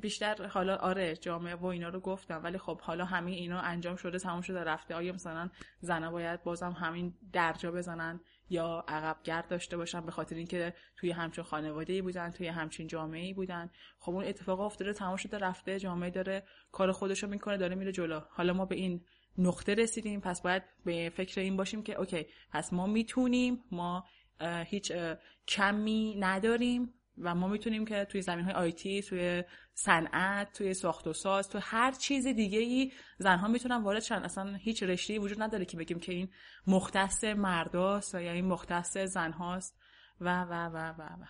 [0.00, 4.18] بیشتر حالا آره جامعه و اینا رو گفتم ولی خب حالا همین اینا انجام شده
[4.18, 4.94] تموم شده رفته.
[4.94, 5.50] آیا مثلا
[5.80, 11.10] زنها باید بازم همین درجا بزنن یا عقب گرد داشته باشن به خاطر اینکه توی
[11.10, 15.38] همچین خانواده ای بودن توی همچین جامعه ای بودن؟ خب اون اتفاق افتاده تمام شده
[15.38, 18.20] رفته جامعه داره کار خودشو می‌کنه داره میره جلو.
[18.30, 19.04] حالا ما به این
[19.38, 20.20] نقطه رسیدیم.
[20.20, 24.04] پس باید به فکر این باشیم که اوکی پس ما می‌تونیم ما
[24.40, 24.92] هیچ
[25.48, 31.12] کمی نداریم و ما می‌تونیم که توی زمین های آیتی توی صنعت توی ساخت و
[31.12, 34.22] ساز تو هر چیز دیگه ای زنها می‌تونن وارد شن.
[34.22, 36.28] اصلا هیچ رشته وجود نداره که بگیم که این
[36.66, 39.78] مختص مرداست یا این مختص زنهاست.
[40.20, 41.26] و و و و و.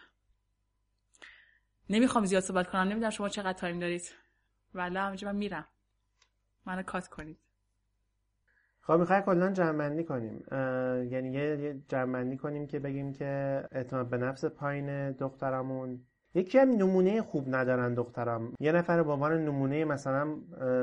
[1.90, 2.82] نمی‌خوام زیاد صحبت کنم.
[2.82, 4.14] نمی‌دونم شما چقدر تایم دارید.
[4.74, 5.68] ولی همینجا من میرم.
[6.66, 7.38] منو کات کنید.
[8.86, 10.44] خب می‌خوای کلا جمع کنیم.
[11.10, 16.00] یعنی یه, جمع کنیم که بگیم که اعتماد به نفس پایین دخترمون
[16.34, 20.24] یکی هم نمونه خوب ندارن دخترم یه نفر با عنوان نمونه مثلا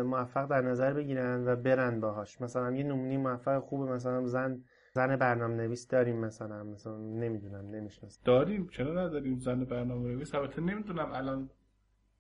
[0.03, 2.41] موفق در نظر بگیرن و برن باهاش.
[2.41, 6.63] مثلا یه نمونه موفق خوب مثلا زن زن برنامه نویس داریم مثلا.
[6.63, 8.21] مثلا نمی‌دونم نمی‌شناسم.
[8.25, 11.49] داریم؟ چرا نداریم زن برنامه نویس البته نمی‌دونم الان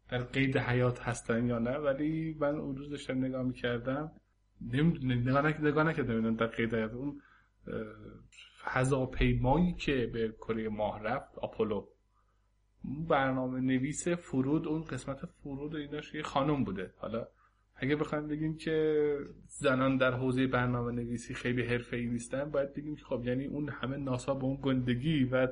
[0.09, 4.11] در قید حیات هستن یا نه ولی من اون روز داشتم نگاه می‌کردم.
[4.61, 7.21] نگاه نگاه در قید حیات اون
[8.63, 11.87] فضاپیمایی که به کره ماه رفت آپولو.
[13.09, 16.93] برنامه نویس فرود اون قسمت فرود ایناش یه خانم بوده.
[16.97, 17.27] حالا
[17.75, 23.03] اگه بخوایم بگیم که زنان در حوزه برنامه نویسی خیلی حرفه‌ای نیستن باید بگیم که
[23.05, 25.47] خب یعنی اون همه ناسا به اون گندگی و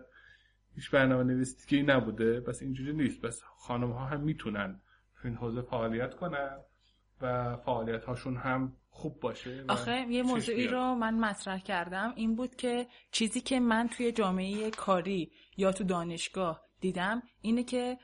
[0.76, 3.22] هیچ برنامه نویسی دیگه نبوده بس اینجوری نیست.
[3.22, 4.82] بس خانم ها هم می‌تونن
[5.22, 6.58] تو این حوزه فعالیت کنن.
[7.22, 12.56] و فعالیت هاشون هم خوب باشه آخه یه موضوعی رو من مطرح کردم این بود
[12.56, 17.98] که چیزی که من توی جامعه کاری یا تو دانشگاه دیدم اینه که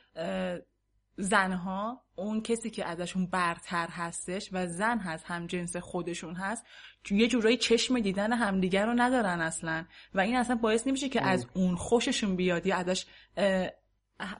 [1.17, 6.65] زنها اون کسی که ازشون برتر هستش و زن هست هم جنس خودشون هست
[7.11, 9.85] یه جورایی چشم دیدن همدیگر رو ندارن اصلا.
[10.13, 13.05] و این اصلا باعث نمیشه که از اون خوششون بیاد یا ازش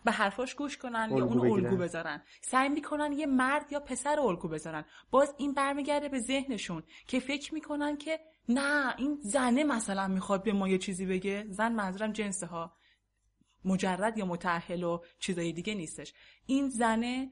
[0.05, 2.23] به حرفاش گوش کنن یا اون الگو بذارن.
[2.41, 4.86] سعی می‌کنن یه مرد یا پسر الگو بذارن.
[5.11, 8.19] باز این برمیگرده به ذهنشون که فکر می‌کنن که
[8.49, 11.45] نه این زنه مثلا می‌خواد به ما یه چیزی بگه.
[11.49, 12.78] زن منظورم جنسه ها
[13.65, 16.13] مجرد یا متأهل و چیزای دیگه نیستش.
[16.45, 17.32] این زنه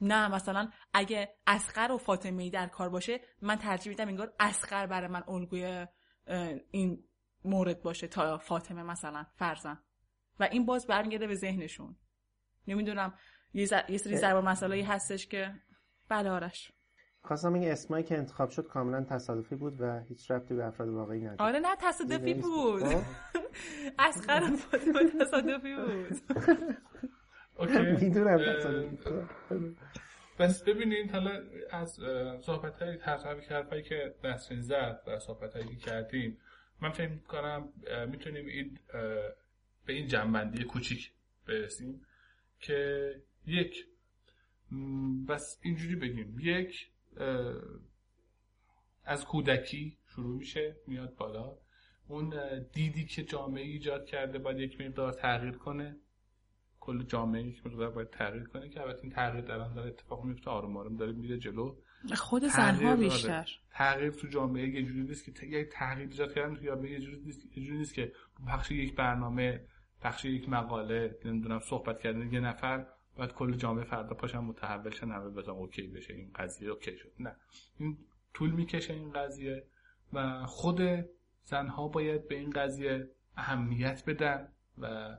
[0.00, 5.08] نه مثلا اگه اسقر و فاطمه در کار باشه من ترجیح میدم انگار اسقر برای
[5.08, 5.86] من الگوی
[6.70, 7.04] این
[7.44, 9.78] مورد باشه تا فاطمه مثلا فرزن.
[10.40, 11.96] و این باز برمیگرده به ذهنشون.
[12.68, 13.14] نمی‌دونم
[13.54, 15.54] یه, یه سری ضرب مسئله هستش که
[16.08, 16.72] بله آرش.
[17.22, 21.20] خواستم این اسمایی که انتخاب شد کاملا تصادفی بود و هیچ ربطی به افراد واقعی
[21.20, 22.82] نداره آره نه تصادفی بود.
[24.08, 24.56] از خرم
[25.20, 26.20] تصادفی بود.
[28.00, 29.76] می‌دونم تصادفی
[30.38, 32.00] بس ببینید حالا از
[32.40, 32.98] صحبت های
[33.48, 36.38] حرفایی که نسرین زد و صحبت هایی که کردیم
[36.80, 37.68] من فکر کنم
[38.10, 38.78] می‌تونیم این
[39.86, 41.12] به این جنبندی کوچیک
[41.46, 42.02] برسیم
[42.60, 43.10] که
[43.46, 43.86] یک
[45.28, 46.36] بس اینجوری بگیم.
[46.40, 46.90] یک
[49.04, 51.58] از کودکی شروع میشه میاد بالا.
[52.08, 52.34] اون
[52.72, 55.96] دیدی که جامعه ایجاد کرده باید یک مقدار تغییر کنه.
[56.80, 60.24] کل جامعه یک مقدار باید تغییر کنه که البته این تغییر در آن داره اتفاق
[60.24, 60.50] میفته.
[60.50, 61.76] آروم آروم داره میره جلو.
[62.14, 63.48] خود زنها بیشتر.
[63.70, 67.20] تغییر تو جامعه یه جوری نیست که یک تغییر ایجاد کردن تو جامعه یه جوری
[67.20, 68.12] نیست یه جوری نیست که
[68.46, 69.66] بخش یک برنامه
[70.06, 72.86] بخش یک مقاله نمی‌دونم صحبت کردن یه نفر
[73.16, 77.12] بعد کل جامعه فردا پاشن متحول شن همه بزن OK بشه این قضیه OK شد.
[77.20, 77.36] نه.
[77.78, 77.98] این
[78.34, 79.66] طول می‌کشه این قضیه
[80.12, 80.80] و خود
[81.44, 84.48] زنها باید به این قضیه اهمیت بدن
[84.78, 85.16] و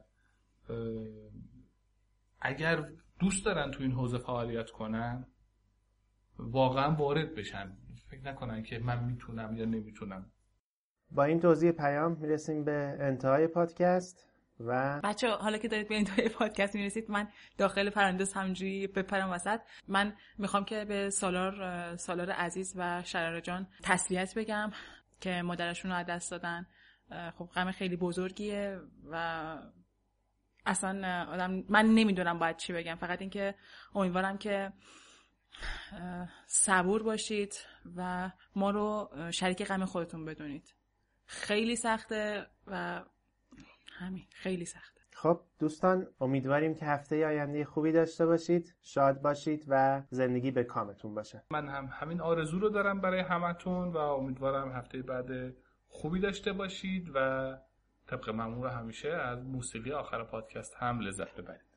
[2.42, 5.28] اگر دوست دارن تو این حوزه فعالیت کنن
[6.40, 7.78] واقعا وارد بشن.
[8.10, 10.32] فکر نکنن که من می‌تونم یا نمی‌تونم.
[11.12, 14.24] با این توضیح پیام می‌رسیم به انتهای پادکست.
[14.60, 17.28] و بچه حالا که دارید به انتهای پادکست می‌رسید من
[17.58, 19.60] داخل پرنداز همجوری بپرم وسط.
[19.88, 24.72] من می‌خوام که به سالار سالار عزیز و شرار جان تسلیت بگم
[25.22, 26.68] که مادرشون رو دست دادن.
[27.38, 28.80] خب غم خیلی بزرگیه
[29.12, 29.58] و
[30.66, 32.96] اصلا آدم من نمی‌دونم باید چی بگم.
[32.96, 33.56] فقط اینکه
[33.96, 34.74] امیدوارم که
[36.46, 37.54] صبور باشید
[37.96, 40.76] و ما رو شریک غم خودتون بدونید.
[41.26, 43.04] خیلی سخته و
[43.98, 44.26] همین.
[44.32, 45.02] خیلی سخته.
[45.14, 51.16] خب دوستان امیدواریم که هفته آینده خوبی داشته باشید شاد باشید و زندگی به کامتون
[51.16, 51.44] باشه.
[51.52, 55.54] من هم همین آرزو رو دارم برای همتون و امیدوارم هفته بعد
[55.88, 57.58] خوبی داشته باشید و
[58.08, 61.77] طبق معمول همیشه از موسیقی آخر پادکست هم لذت ببرید.